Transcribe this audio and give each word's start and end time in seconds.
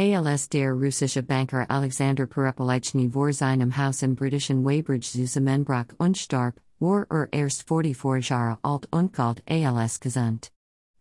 ALS 0.00 0.48
der 0.48 0.72
russische 0.72 1.22
Banker 1.22 1.66
Alexander 1.68 2.26
Perepelechny 2.26 3.10
vor 3.10 3.34
seinem 3.34 3.76
Haus 3.76 4.02
im 4.02 4.14
britischen 4.14 4.64
Weybridge 4.64 5.06
zu 5.06 5.18
zusammenbrach 5.18 5.88
und 5.98 6.16
starb, 6.16 6.58
war 6.78 7.06
er 7.10 7.28
erst 7.32 7.68
44 7.68 8.30
Jahre 8.30 8.58
alt 8.62 8.88
und 8.90 9.12
galt 9.12 9.42
ALS 9.46 10.00
gesund. 10.00 10.50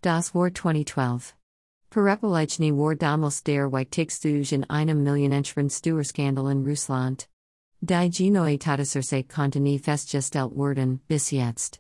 Das 0.02 0.36
war 0.36 0.54
2012. 0.54 1.34
Perepelechny 1.90 2.74
war 2.76 2.94
damals 2.94 3.42
der 3.42 3.72
wichtigste 3.72 4.28
in 4.54 4.70
einem 4.70 5.02
millionenschweren 5.02 5.70
Steuerskandal 5.70 6.52
in 6.52 6.66
Russland. 6.66 7.30
Die 7.80 8.10
Genoe 8.10 8.60
Todesursache 8.60 9.24
konnte 9.24 9.62
nie 9.62 9.80
festgestellt 9.80 10.58
werden, 10.58 11.00
bis 11.08 11.32
jetzt. 11.32 11.80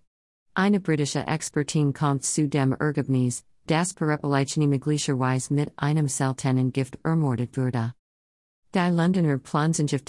Eine 0.54 0.80
britische 0.80 1.28
Expertin 1.28 1.92
kommt 1.92 2.24
zu 2.24 2.48
dem 2.48 2.72
Ergebnis, 2.72 3.44
das 3.70 3.94
Perepelechny 3.94 4.68
möglicherweise 4.68 5.54
mit 5.54 5.72
einem 5.78 6.08
seltenen 6.08 6.72
Gift 6.72 6.98
ermordet 7.04 7.56
wurde. 7.56 7.94
Die 8.74 8.90
Londoner 8.90 9.40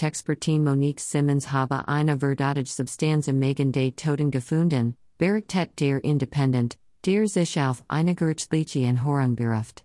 Expertin 0.03 0.65
Monique 0.65 1.01
Simmonds 1.01 1.53
habe 1.53 1.87
eine 1.89 2.19
verdadtige 2.19 2.69
Substanz 2.69 3.29
im 3.29 3.39
Magen 3.39 3.73
des 3.73 3.95
Toten 3.97 4.31
gefunden, 4.31 4.97
berichtet 5.19 5.79
der 5.79 6.03
Independent, 6.03 6.77
der 7.05 7.27
sich 7.29 7.61
auf 7.61 7.85
eine 7.89 8.15
Gerichtsliche 8.15 9.05
Horung 9.05 9.37
beruft. 9.37 9.85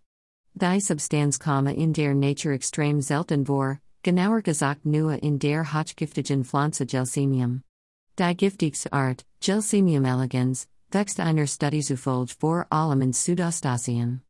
Die 0.53 0.79
Substanz 0.79 1.39
komme 1.39 1.73
in 1.75 1.91
der 1.91 2.15
Nature 2.15 2.55
extrem 2.55 3.01
selten 3.01 3.45
vor, 3.45 3.79
genauer 4.03 4.41
gesagt 4.41 4.85
nur 4.85 5.21
in 5.21 5.37
der 5.39 5.73
hochgiftigen 5.73 6.45
Pflanze 6.45 6.85
Gelsemium. 6.85 7.61
Die 8.17 8.35
giftigste 8.35 8.93
Art, 8.93 9.25
Gelsemium 9.41 10.05
elegans, 10.05 10.67
wächst 10.95 11.19
einer 11.19 11.45
Studiezufolge 11.45 12.33
vor 12.39 12.65
allem 12.69 13.01
in 13.01 13.11
Südostasien. 13.11 14.21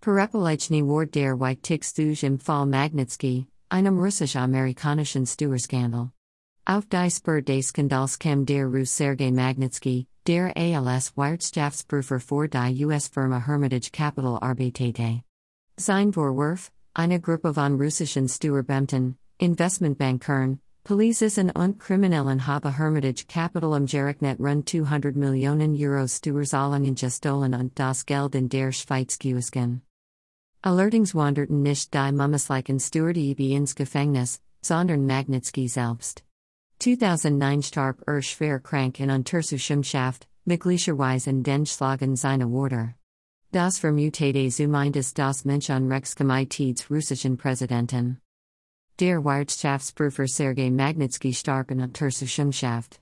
Perepelechny 0.00 0.82
war 0.82 1.06
der 1.06 1.38
wichtigste 1.38 2.26
im 2.26 2.40
Fall 2.40 2.66
Magnitsky, 2.66 3.46
einem 3.68 4.00
russisch-amerikanischen 4.00 5.24
Steuerskandal. 5.24 6.10
Auf 6.66 6.86
die 6.88 7.10
Spur 7.10 7.42
des 7.42 7.68
Skandals 7.68 8.18
kam 8.18 8.44
der 8.44 8.66
Russ 8.66 8.96
Sergei 8.96 9.30
Magnitsky, 9.30 10.08
der 10.26 10.56
ALS 10.56 11.16
Wirtschaftsprüfer 11.16 12.18
vor 12.18 12.48
die 12.48 12.84
US-Firma 12.84 13.46
Hermitage 13.46 13.90
Capital 13.92 14.38
arbeitete. 14.42 15.22
Sein 15.76 16.12
Vorwurf, 16.12 16.72
eine 16.94 17.20
Gruppe 17.20 17.54
von 17.54 17.80
russischen 17.80 18.28
Steuerbeamten, 18.28 19.16
Investmentbankern, 19.38 20.58
Polizisten 20.84 21.50
und 21.50 21.78
Kriminellen 21.78 22.46
habe 22.46 22.76
Hermitage 22.76 23.24
Capital 23.26 23.74
im 23.74 23.86
Gerechnet 23.86 24.38
rund 24.38 24.68
200 24.68 25.16
Millionen 25.16 25.74
Euro 25.80 26.06
Steuerzahlungen 26.06 26.94
gestohlen 26.94 27.54
und 27.54 27.78
das 27.78 28.04
Geld 28.04 28.34
in 28.34 28.50
der 28.50 28.70
Schweiz 28.70 29.18
geusgen. 29.18 29.80
Allerdings 30.60 31.14
wanderten 31.14 31.62
nicht 31.62 31.94
die 31.94 32.12
Mummisleichen 32.12 32.78
Stewardie 32.78 33.54
ins 33.54 33.74
Gefängnis, 33.74 34.42
sondern 34.60 35.06
Magnitsky 35.06 35.68
selbst. 35.68 36.22
2009 36.80 37.62
starb 37.62 38.02
er 38.06 38.20
schwer 38.20 38.60
krank 38.60 39.00
in 39.00 39.10
Untersuchungshaft, 39.10 40.28
möglicherweise 40.44 41.30
in 41.30 41.42
den 41.42 41.64
Schlagen 41.64 42.14
seiner 42.14 42.52
Wörter. 42.52 42.94
Das 43.52 43.78
Vermutate 43.78 44.50
zumindest 44.50 45.16
das 45.16 45.46
Mensch 45.46 45.70
an 45.70 45.88
Menschenrechtskomitees 45.88 46.90
russischen 46.90 47.38
Präsidenten. 47.38 48.20
Der 49.00 49.24
Wirtschaftsprüfer 49.24 50.28
Sergei 50.28 50.70
Magnitsky 50.70 51.34
starb 51.34 51.72
in 51.72 51.80
Untersuchungshaft. 51.80 53.00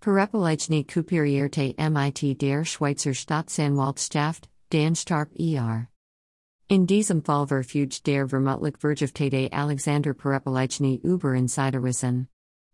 Perepelechny 0.00 0.82
Kupirierte 0.82 1.72
MIT 1.78 2.40
der 2.40 2.64
Schweizer 2.64 3.14
Staatsanwaltschaft, 3.14 4.48
Dan 4.70 4.96
starb 4.96 5.28
er. 5.38 5.86
In 6.68 6.88
diesem 6.88 7.22
Fall 7.22 7.46
verfügt 7.46 8.04
der 8.08 8.26
vermutlich 8.28 8.76
Vergiftate 8.76 9.52
Alexander 9.52 10.14
Perepelechny 10.14 11.00
über 11.04 11.34
Insiderwissen. 11.34 12.26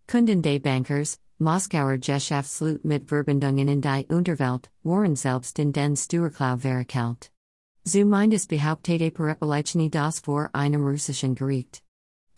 Kunden 0.08 0.40
des 0.40 0.62
Bankers, 0.62 1.18
Moskauer 1.38 1.98
Geschäftsleute 1.98 2.80
mit 2.84 3.06
Verbindungen 3.06 3.68
in 3.68 3.82
die 3.82 4.06
Unterwelt, 4.08 4.70
waren 4.82 5.14
selbst 5.14 5.58
in 5.58 5.72
den 5.72 5.94
Steuerklau 5.94 6.56
verkehlt. 6.56 7.30
Zumindest 7.84 8.48
behauptete 8.48 9.10
Perepelechny 9.10 9.90
das 9.90 10.20
vor 10.20 10.48
einem 10.54 10.86
russischen 10.86 11.34
Gericht. 11.34 11.82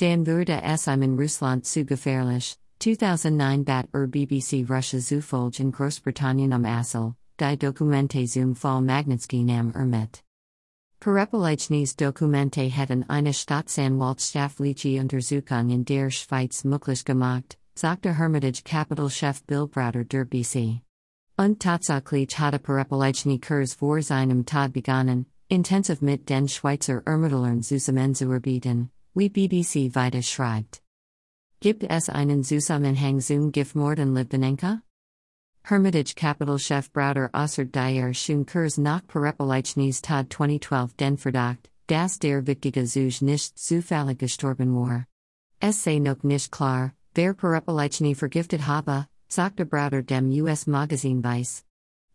Dan 0.02 0.26
wurde 0.26 0.60
es 0.64 0.88
ihm 0.88 1.00
in 1.00 1.62
zu 1.62 1.84
gefährlich. 1.84 2.56
2009 2.80 3.64
bat 3.64 3.88
er 3.92 4.08
BBC 4.08 4.68
Russia 4.68 4.98
zufolge 4.98 5.60
in 5.60 5.70
Großbritannien 5.70 6.52
am 6.52 6.64
Assel, 6.64 7.14
die 7.38 7.56
Dokumente 7.56 8.26
zum 8.26 8.56
Fall 8.56 8.82
Magnitsky 8.82 9.44
nam 9.44 9.70
er 9.76 9.86
mit. 9.86 10.24
Perepelechny's 10.98 11.94
Dokumente 11.94 12.62
hätten 12.62 13.08
eine 13.08 13.32
Staatsanwaltschaftliche 13.32 15.00
Untersuchung 15.00 15.70
in 15.70 15.84
der 15.84 16.10
Schweiz 16.10 16.64
möglich 16.64 17.04
gemacht, 17.04 17.56
sagte 17.76 18.18
Hermitage 18.18 18.64
Capital 18.64 19.08
Chef 19.08 19.44
Bill 19.46 19.68
Browder 19.68 20.02
der 20.02 20.24
BC. 20.24 20.80
Und 21.36 21.60
tatsächlich 21.60 22.36
hatte 22.40 22.58
Perepelechny 22.58 23.38
Kurs 23.38 23.74
vor 23.74 24.02
seinem 24.02 24.46
Tod 24.46 24.72
begonnen, 24.72 25.26
intensiv 25.46 26.02
mit 26.02 26.28
den 26.28 26.48
Schweizer 26.48 27.02
Ermittlern 27.06 27.62
zusammenzuarbeiten, 27.62 28.90
wie 29.14 29.28
BBC 29.28 29.94
weiter 29.94 30.22
schreibt. 30.22 30.82
Gibt 31.60 31.84
es 31.84 32.08
einen 32.08 32.44
Zusammenhang 32.44 33.20
zum 33.20 33.52
Giftmorden 33.52 34.14
Litvinenko? 34.14 34.80
Hermitage 35.64 36.14
Capital 36.14 36.58
Chef 36.58 36.92
Browder 36.92 37.30
äußert 37.32 37.74
die 37.74 38.14
schon 38.14 38.46
Kurs 38.46 38.78
nach 38.78 39.06
Perepelechny's 39.06 40.02
Tod 40.02 40.32
2012 40.32 40.94
den 40.96 41.16
Verdacht, 41.16 41.70
dass 41.86 42.18
der 42.18 42.46
wichtige 42.46 42.84
Zug 42.84 43.22
nicht 43.22 43.58
zufällig 43.58 44.18
gestorben 44.18 44.74
war. 44.74 45.06
Es 45.60 45.84
sei 45.84 45.98
noch 45.98 46.24
nicht 46.24 46.50
klar, 46.50 46.92
Wer 47.14 47.34
Perepelechny 47.34 48.14
vergiftet 48.14 48.66
habe, 48.66 49.06
sagte 49.28 49.66
Browder 49.66 50.02
dem 50.02 50.30
US-Magazin 50.30 51.22
Vice. 51.22 51.62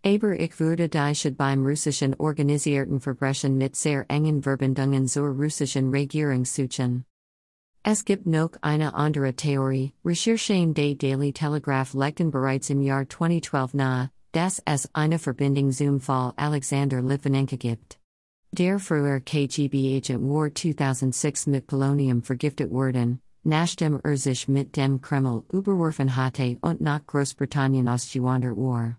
Aber 0.07 0.39
ich 0.39 0.57
würde 0.61 0.87
die 0.87 1.15
Schuld 1.15 1.35
beim 1.37 1.65
russischen 1.65 2.15
organisierten 2.17 3.01
Verbrechen 3.01 3.57
mit 3.57 3.75
sehr 3.75 4.05
engen 4.07 4.41
Verbindungen 4.41 5.05
zur 5.05 5.31
russischen 5.31 5.89
Regierung 5.89 6.45
suchen. 6.45 7.03
Es 7.83 8.05
gibt 8.05 8.25
noch 8.25 8.51
eine 8.61 8.93
andere 8.93 9.33
Theorie, 9.33 9.91
Recherchen 10.05 10.73
des 10.73 10.97
Daily 10.97 11.33
Telegraph 11.33 11.93
legten 11.93 12.31
bereits 12.31 12.69
im 12.69 12.81
Jahr 12.81 13.09
2012 13.09 13.73
nahe, 13.73 14.09
dass 14.31 14.61
es 14.63 14.89
eine 14.93 15.19
Verbindung 15.19 15.73
zum 15.73 15.99
Fall 15.99 16.31
Alexander 16.37 17.01
Litvinenko 17.01 17.57
gibt. 17.57 17.99
Der 18.53 18.79
frühere 18.79 19.19
KGB-Agent 19.19 20.23
war 20.23 20.55
2006 20.55 21.47
mit 21.47 21.67
Polonium 21.67 22.23
vergiftet 22.23 22.71
worden, 22.71 23.19
Nachdem 23.43 23.99
er 24.03 24.15
sich 24.15 24.47
mit 24.47 24.77
dem 24.77 25.01
Kreml 25.01 25.43
überworfen 25.51 26.15
hatte 26.15 26.57
und 26.61 26.79
nach 26.79 27.05
Großbritannien 27.05 27.89
ausgewandert 27.89 28.55
war. 28.55 28.97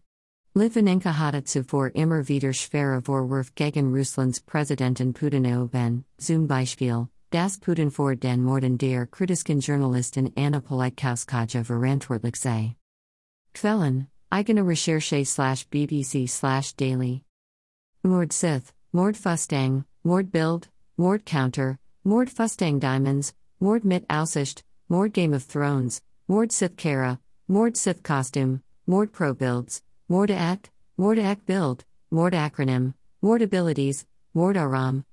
Litvinenko 0.58 1.12
hatte 1.12 1.44
zuvor 1.44 1.92
immer 1.94 2.26
wieder 2.26 2.52
schwere 2.52 3.00
Vorwürfe 3.00 3.52
gegen 3.54 3.92
Russlands 3.92 4.41
Präsidenten 4.41 5.12
Putin 5.14 5.44
erhoben, 5.44 6.02
zum 6.19 6.48
Beispiel, 6.48 7.08
dass 7.30 7.60
Putin 7.60 7.92
vor 7.92 8.16
den 8.16 8.42
Morden 8.42 8.76
der 8.76 9.06
kritischen 9.06 9.60
Journalistin 9.60 10.32
Anna 10.36 10.60
Politkowskaja 10.60 11.62
verantwortlich 11.62 12.34
sei. 12.34 12.74
Quellen, 13.54 14.08
eigene 14.32 14.64
Recherche 14.64 15.24
slash 15.24 15.64
BBC 15.70 16.28
slash 16.28 16.72
daily. 16.72 17.22
Mord 18.02 18.32
Sith, 18.32 18.72
Mord 18.92 19.16
Fustang, 19.16 19.84
Mord 20.02 20.32
Bild, 20.32 20.66
Mord 20.97 21.24
Counter, 21.24 21.78
Mord 22.02 22.28
Fustang 22.28 22.80
Diamonds, 22.80 23.32
Mord 23.60 23.84
mit 23.84 24.04
Aussicht, 24.08 24.64
Mord 24.88 25.12
Game 25.12 25.34
of 25.34 25.47
Thrones, 25.47 26.02
Mord 26.26 26.50
Sith 26.50 26.76
Cara, 26.76 27.20
Mord 27.47 27.76
Sith 27.76 28.02
Costume, 28.02 28.60
Mord 28.88 29.12
Pro 29.12 29.34
Builds, 29.34 29.82
Mord 30.08 30.30
Act, 30.30 30.70
Mord 30.96 31.19
Act 31.19 31.44
Build, 31.44 31.84
Mord 32.10 32.32
Acronym, 32.32 32.94
Mord 33.20 33.42
Abilities, 33.42 34.06
Mord 34.32 34.56
Aram, 34.56 35.04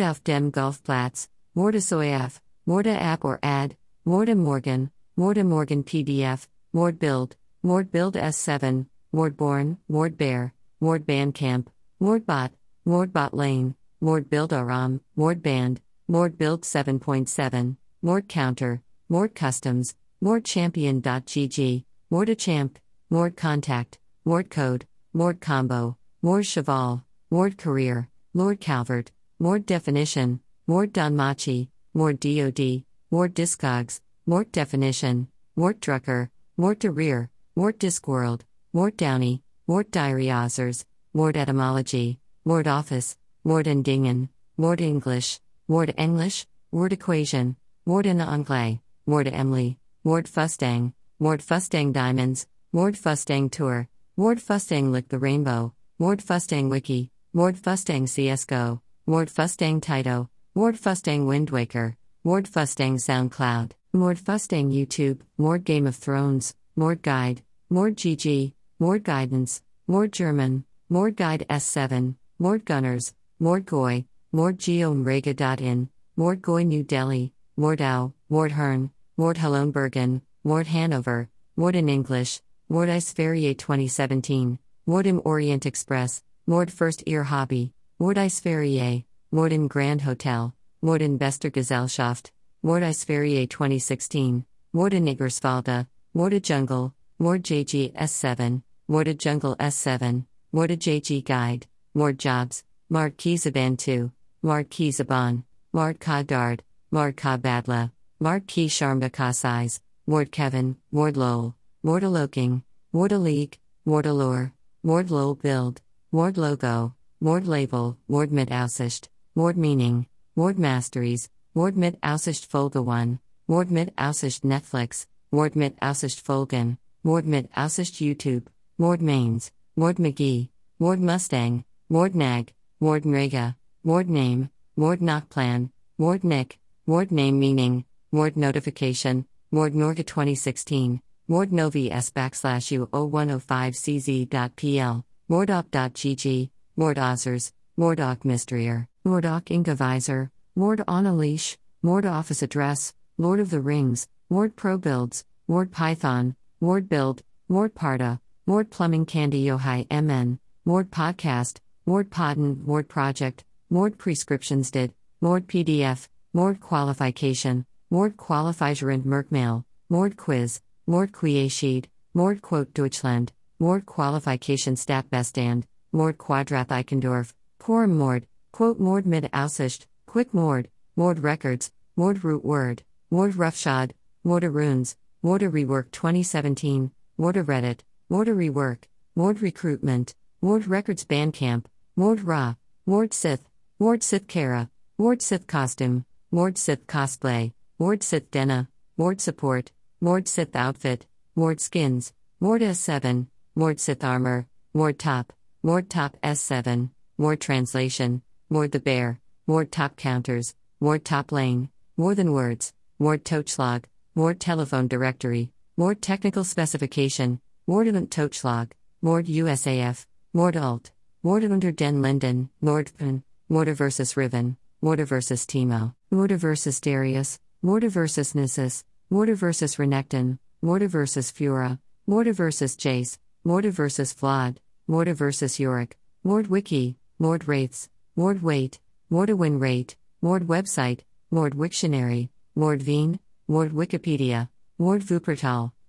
auf 0.00 0.22
dem 0.22 0.52
Golfplatz, 0.52 1.28
Mord 1.54 1.74
Soyaf, 1.74 2.40
Mord 2.64 2.86
App 2.86 3.24
or 3.24 3.40
Ad, 3.42 3.76
Mord 4.04 4.28
Morgan, 4.36 4.90
Mord 5.16 5.44
Morgan 5.44 5.82
PDF, 5.82 6.46
Mord 6.72 6.98
Build, 6.98 7.36
Mord 7.62 7.90
Build 7.90 8.14
S7, 8.14 8.86
Mord 9.12 9.36
Born, 9.36 9.78
Mord 9.88 10.16
Bear, 10.16 10.54
Mord 10.80 11.04
Bandcamp, 11.04 11.66
Mord 11.98 12.24
Bot, 12.24 12.52
Mord 12.84 13.12
Bot 13.12 13.34
Lane, 13.34 13.74
Mord 14.00 14.30
Build 14.30 14.52
Aram, 14.52 15.00
Mord 15.16 15.42
Band, 15.42 15.80
Mord 16.06 16.38
Build 16.38 16.62
7.7. 16.62 17.76
Mord 18.02 18.28
Counter, 18.28 18.82
Mord 19.08 19.34
Customs, 19.34 19.94
MordChampion.gg, 20.22 21.84
Mordachamp, 22.12 22.76
Mord 23.08 23.34
Contact, 23.34 23.98
Mord 24.26 24.48
Code, 24.48 24.86
Mord 25.12 25.42
Combo, 25.42 25.98
Mord 26.22 26.46
Cheval, 26.46 27.04
Mord 27.30 27.58
Career, 27.58 28.08
Lord 28.32 28.58
Calvert, 28.58 29.10
Mord 29.38 29.66
Definition, 29.66 30.40
Mord 30.66 30.94
Donmachi, 30.94 31.68
Mord 31.92 32.20
DOD, 32.20 32.84
Mord 33.10 33.34
Discogs, 33.34 34.00
Mort 34.24 34.50
Definition, 34.50 35.28
Mort 35.56 35.78
Drucker, 35.78 36.30
Mort 36.56 36.78
de 36.78 36.90
Rear, 36.90 37.28
Mort 37.54 37.78
Discworld, 37.78 38.40
Mort 38.72 38.96
Downey, 38.96 39.42
Mort 39.66 39.90
Diary 39.90 40.26
Ozers, 40.28 40.86
Mort 41.12 41.36
Etymology, 41.36 42.18
Mort 42.46 42.66
Office, 42.66 43.18
Mort 43.44 43.66
Endingen, 43.66 44.30
Mort 44.56 44.80
English, 44.80 45.38
Mort 45.68 45.92
English, 45.98 46.46
word 46.70 46.94
equation, 46.94 47.56
word 47.84 48.06
in 48.06 48.22
anglais, 48.22 48.80
word 49.04 49.28
Emily, 49.28 49.78
word 50.02 50.24
Fustang, 50.24 50.94
word 51.18 51.40
Fustang 51.40 51.92
Diamonds, 51.92 52.46
word 52.72 52.94
Fustang 52.94 53.50
Tour, 53.50 53.86
word 54.16 54.38
Fustang 54.38 54.92
Lick 54.92 55.08
the 55.08 55.18
Rainbow, 55.18 55.74
word 55.98 56.20
Fustang 56.20 56.70
Wiki, 56.70 57.10
word 57.32 57.56
Fustang 57.56 58.04
CSGO, 58.04 58.80
word 59.06 59.28
Fustang 59.28 59.80
Taito, 59.80 60.28
word 60.54 60.76
Fustang 60.76 61.26
Wind 61.26 61.50
Waker, 61.50 61.96
word 62.22 62.44
Fustang 62.44 62.94
SoundCloud, 62.94 63.72
word 63.92 64.18
Fustang 64.18 64.72
YouTube, 64.72 65.18
word 65.36 65.64
Game 65.64 65.88
of 65.88 65.96
Thrones, 65.96 66.54
word 66.76 67.02
Guide, 67.02 67.42
word 67.68 67.96
GG, 67.96 68.52
word 68.78 69.02
Guidance, 69.02 69.62
word 69.88 70.12
German, 70.12 70.64
word 70.88 71.16
Guide 71.16 71.44
S7, 71.50 72.14
word 72.38 72.64
Gunners, 72.64 73.14
word 73.40 73.66
Goy, 73.66 74.04
word 74.30 74.58
Geomrega.in, 74.58 75.88
word 76.16 76.40
Goy 76.40 76.62
New 76.62 76.84
Delhi, 76.84 77.32
Mordau, 77.58 78.12
Ward 78.28 78.52
Hern, 78.52 78.92
Ward 79.16 79.38
Halonbergen, 79.38 80.20
Ward 80.44 80.68
Hanover, 80.68 81.28
Ward 81.56 81.74
in 81.74 81.88
English, 81.88 82.40
Ward 82.74 82.90
Ice 82.90 83.12
Ferrier 83.12 83.54
2017, 83.54 84.58
Ward 84.86 85.06
im 85.06 85.22
Orient 85.24 85.64
Express, 85.64 86.24
Ward 86.48 86.72
First 86.72 87.04
Ear 87.06 87.22
Hobby, 87.22 87.72
Ward 88.00 88.18
Ice 88.18 88.40
Ferrier, 88.40 89.04
Ward 89.30 89.52
in 89.52 89.68
Grand 89.68 90.00
Hotel, 90.00 90.52
Ward 90.82 91.00
in 91.00 91.16
Bester 91.16 91.50
Gesellschaft, 91.50 92.32
Ward 92.62 92.82
Ice 92.82 93.04
Ferrier 93.04 93.46
2016, 93.46 94.44
Ward 94.72 94.92
in 94.92 95.06
Iggersvalde, 95.06 95.86
Ward 96.14 96.42
Jungle, 96.42 96.92
Ward 97.20 97.44
JG 97.44 97.94
S7, 97.94 98.64
Ward 98.88 99.20
Jungle 99.20 99.54
S7, 99.54 100.26
Ward 100.50 100.70
JG 100.70 101.24
Guide, 101.24 101.68
Ward 101.94 102.18
Jobs, 102.18 102.64
Mart 102.90 103.16
Kizaban 103.16 103.78
2, 103.78 104.10
Mart 104.42 104.68
Kizaban, 104.68 105.44
Mart 105.72 106.00
Kagdard, 106.00 106.58
Mart 106.90 107.14
Kabadla, 107.14 107.92
Mart 108.18 108.48
Ki 108.48 108.66
Sharmda 108.66 109.12
Kasais, 109.12 109.78
Ward 110.08 110.32
Kevin, 110.32 110.76
Ward 110.90 111.16
Lowell, 111.16 111.54
Ward 111.84 112.02
Aloking, 112.02 112.62
Ward 112.92 113.12
League, 113.12 113.58
Ward 113.84 114.06
Allure, 114.06 114.54
Ward 114.82 115.10
Lowell 115.10 115.34
Build, 115.34 115.82
Ward 116.12 116.38
Logo, 116.38 116.94
Ward 117.20 117.46
Label, 117.46 117.98
Ward 118.08 118.32
Mit 118.32 118.48
Aussicht, 118.48 119.10
Ward 119.34 119.58
Meaning, 119.58 120.06
Ward 120.34 120.58
Masteries, 120.58 121.28
Ward 121.52 121.76
Mit 121.76 122.00
Aussicht 122.00 122.46
Folge 122.46 122.82
1, 122.82 123.18
Ward 123.48 123.70
Mit 123.70 123.92
Aussicht 123.98 124.44
Netflix, 124.44 125.06
Ward 125.30 125.56
Mit 125.56 125.76
Aussicht 125.82 126.22
Folgen, 126.22 126.78
Ward 127.02 127.26
Mit 127.26 127.50
Aussicht 127.54 128.00
YouTube, 128.00 128.48
Ward 128.78 129.02
Mains, 129.02 129.52
Ward 129.76 129.98
McGee, 129.98 130.48
Ward 130.78 131.00
Mustang, 131.00 131.66
Ward 131.90 132.14
Nag, 132.14 132.54
Ward 132.80 133.04
Nrega, 133.04 133.56
Ward 133.82 134.08
Name, 134.08 134.48
Knock 134.74 135.28
Plan, 135.28 135.70
Ward 135.98 136.24
Nick, 136.24 136.58
Ward 136.86 137.12
Name 137.12 137.38
Meaning, 137.38 137.84
Ward 138.10 138.38
Notification, 138.38 139.26
Ward 139.50 139.74
Norga 139.74 140.02
2016, 140.06 141.02
Ward 141.26 141.54
Novi 141.54 141.90
S 141.90 142.10
backslash 142.10 142.70
U 142.70 142.86
0105cz.pl, 142.92 145.04
Wardop.gg, 145.30 146.50
Ward 146.76 146.96
Ozers, 146.98 147.50
Wardoc 147.78 148.24
Mystrier, 148.24 148.86
Wardoc 149.06 149.50
Inga 149.50 149.74
Visor, 149.74 150.30
Ward 150.54 150.84
On 150.86 151.06
a 151.06 151.14
Leash, 151.14 151.56
mord 151.80 152.04
Office 152.04 152.42
Address, 152.42 152.92
Lord 153.16 153.40
of 153.40 153.48
the 153.48 153.60
Rings, 153.60 154.06
Ward 154.28 154.54
Pro 154.54 154.76
Builds, 154.76 155.24
Ward 155.48 155.72
Python, 155.72 156.36
Ward 156.60 156.90
Build, 156.90 157.22
Ward 157.48 157.74
Parta, 157.74 158.20
Ward 158.46 158.70
Plumbing 158.70 159.06
Candy 159.06 159.46
Yohai 159.46 159.90
MN, 159.90 160.38
Ward 160.66 160.90
Podcast, 160.90 161.60
Ward 161.86 162.10
Podden, 162.10 162.64
Ward 162.64 162.86
Project, 162.86 163.44
Ward 163.70 163.96
Prescriptions 163.96 164.70
Did, 164.70 164.92
Ward 165.22 165.46
PDF, 165.46 166.06
Ward 166.34 166.60
Qualification, 166.60 167.64
Ward 167.88 168.18
Qualifigerend 168.18 169.04
Merkmail, 169.04 169.64
Ward 169.88 170.18
Quiz, 170.18 170.60
Ward 170.86 171.12
Quierschied, 171.12 171.86
Ward 172.12 172.42
Quote 172.42 172.74
Deutschland, 172.74 173.32
Stat 173.58 175.10
Bestand, 175.10 175.64
Ward 175.92 176.18
Quadrat 176.18 176.68
Eichendorf, 176.68 177.32
Quorum 177.58 177.96
Mord, 177.96 178.26
Quote 178.52 178.78
Mord 178.78 179.06
Mid 179.06 179.30
Aussicht, 179.32 179.86
Quick 180.04 180.34
Mord, 180.34 180.68
Mord 180.94 181.20
Records, 181.20 181.72
Mord 181.96 182.22
Root 182.22 182.44
Word, 182.44 182.82
Mord 183.10 183.34
Roughshod, 183.34 183.94
Morda 184.26 184.52
Runes, 184.52 184.98
Morda 185.24 185.50
Rework 185.50 185.90
2017, 185.90 186.90
Morda 187.18 187.42
Reddit, 187.42 187.80
Morda 188.10 188.36
Rework, 188.36 188.82
Mord 189.16 189.40
Recruitment, 189.40 190.14
Mord 190.42 190.66
Records 190.66 191.06
Bandcamp, 191.06 191.64
Mord 191.96 192.20
Ra, 192.20 192.56
Mord 192.84 193.14
Sith, 193.14 193.48
Mord 193.78 194.02
Sith 194.02 194.28
Kara, 194.28 194.68
Mord 194.98 195.22
Sith 195.22 195.46
Costume, 195.46 196.04
Mord 196.30 196.58
Sith 196.58 196.86
Cosplay, 196.86 197.54
Mord 197.78 198.02
Sith 198.02 198.30
Dena, 198.30 198.68
Mord 198.98 199.22
Support, 199.22 199.72
Mord 200.04 200.28
Sith 200.28 200.54
Outfit, 200.54 201.06
Mord 201.34 201.62
Skins, 201.62 202.12
Mord 202.38 202.60
S7, 202.60 203.26
Mord 203.54 203.80
Sith 203.80 204.04
Armor, 204.04 204.46
Mord 204.74 204.98
Top, 204.98 205.32
Mord 205.62 205.88
Top 205.88 206.18
S7, 206.22 206.90
Mord 207.16 207.40
Translation, 207.40 208.20
Mord 208.50 208.72
the 208.72 208.80
Bear, 208.80 209.18
Mord 209.46 209.72
Top 209.72 209.96
Counters, 209.96 210.54
Mord 210.78 211.06
Top 211.06 211.32
Lane, 211.32 211.70
More 211.96 212.14
Than 212.14 212.32
Words, 212.32 212.74
Mord 212.98 213.24
Tochlog, 213.24 213.84
Mord 214.14 214.40
Telephone 214.40 214.88
Directory, 214.88 215.50
Mord 215.78 216.02
Technical 216.02 216.44
Specification, 216.44 217.40
Mordant 217.66 218.10
Tochlog, 218.10 218.72
Mord 219.00 219.24
USAF, 219.24 220.04
Mord 220.34 220.54
Alt, 220.54 220.90
Mord 221.22 221.44
unter 221.44 221.72
den 221.72 222.02
Linden, 222.02 222.50
Mordpen, 222.62 223.22
Morda 223.50 223.74
versus 223.74 224.18
Riven, 224.18 224.58
Morda 224.82 225.06
versus 225.06 225.46
Teemo, 225.46 225.94
Morda 226.12 226.36
versus 226.36 226.78
Darius, 226.78 227.38
Morda 227.64 227.90
versus 227.90 228.34
Nissus, 228.34 228.84
Morda 229.14 229.36
versus 229.36 229.76
Renekton, 229.76 230.40
Morda 230.60 230.88
versus 230.88 231.30
Fura, 231.30 231.78
Morda 232.08 232.34
versus 232.34 232.76
Jayce, 232.76 233.16
Morda 233.46 233.70
versus 233.70 234.12
Vlad, 234.12 234.56
Morda 234.90 235.14
versus 235.14 235.60
Yorick, 235.60 235.96
Mord 236.24 236.48
Wiki, 236.48 236.96
Mord 237.20 237.46
Wraiths, 237.46 237.88
Mord 238.16 238.42
Wait, 238.42 238.80
Morda 239.12 239.36
Win 239.36 239.60
Rate, 239.60 239.94
Mord 240.20 240.48
Website, 240.48 241.02
Mord 241.30 241.54
Wiktionary, 241.54 242.28
Mord 242.56 242.82
Veen, 242.82 243.20
Mord 243.46 243.70
Wikipedia, 243.70 244.48
Mord 244.78 245.04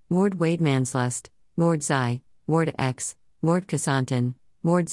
Mord 0.08 0.40
Mord 1.58 1.82
Zai, 1.82 2.22
Mord 2.46 2.76
X, 2.78 3.16
Mord 3.42 3.68
Mord 4.62 4.88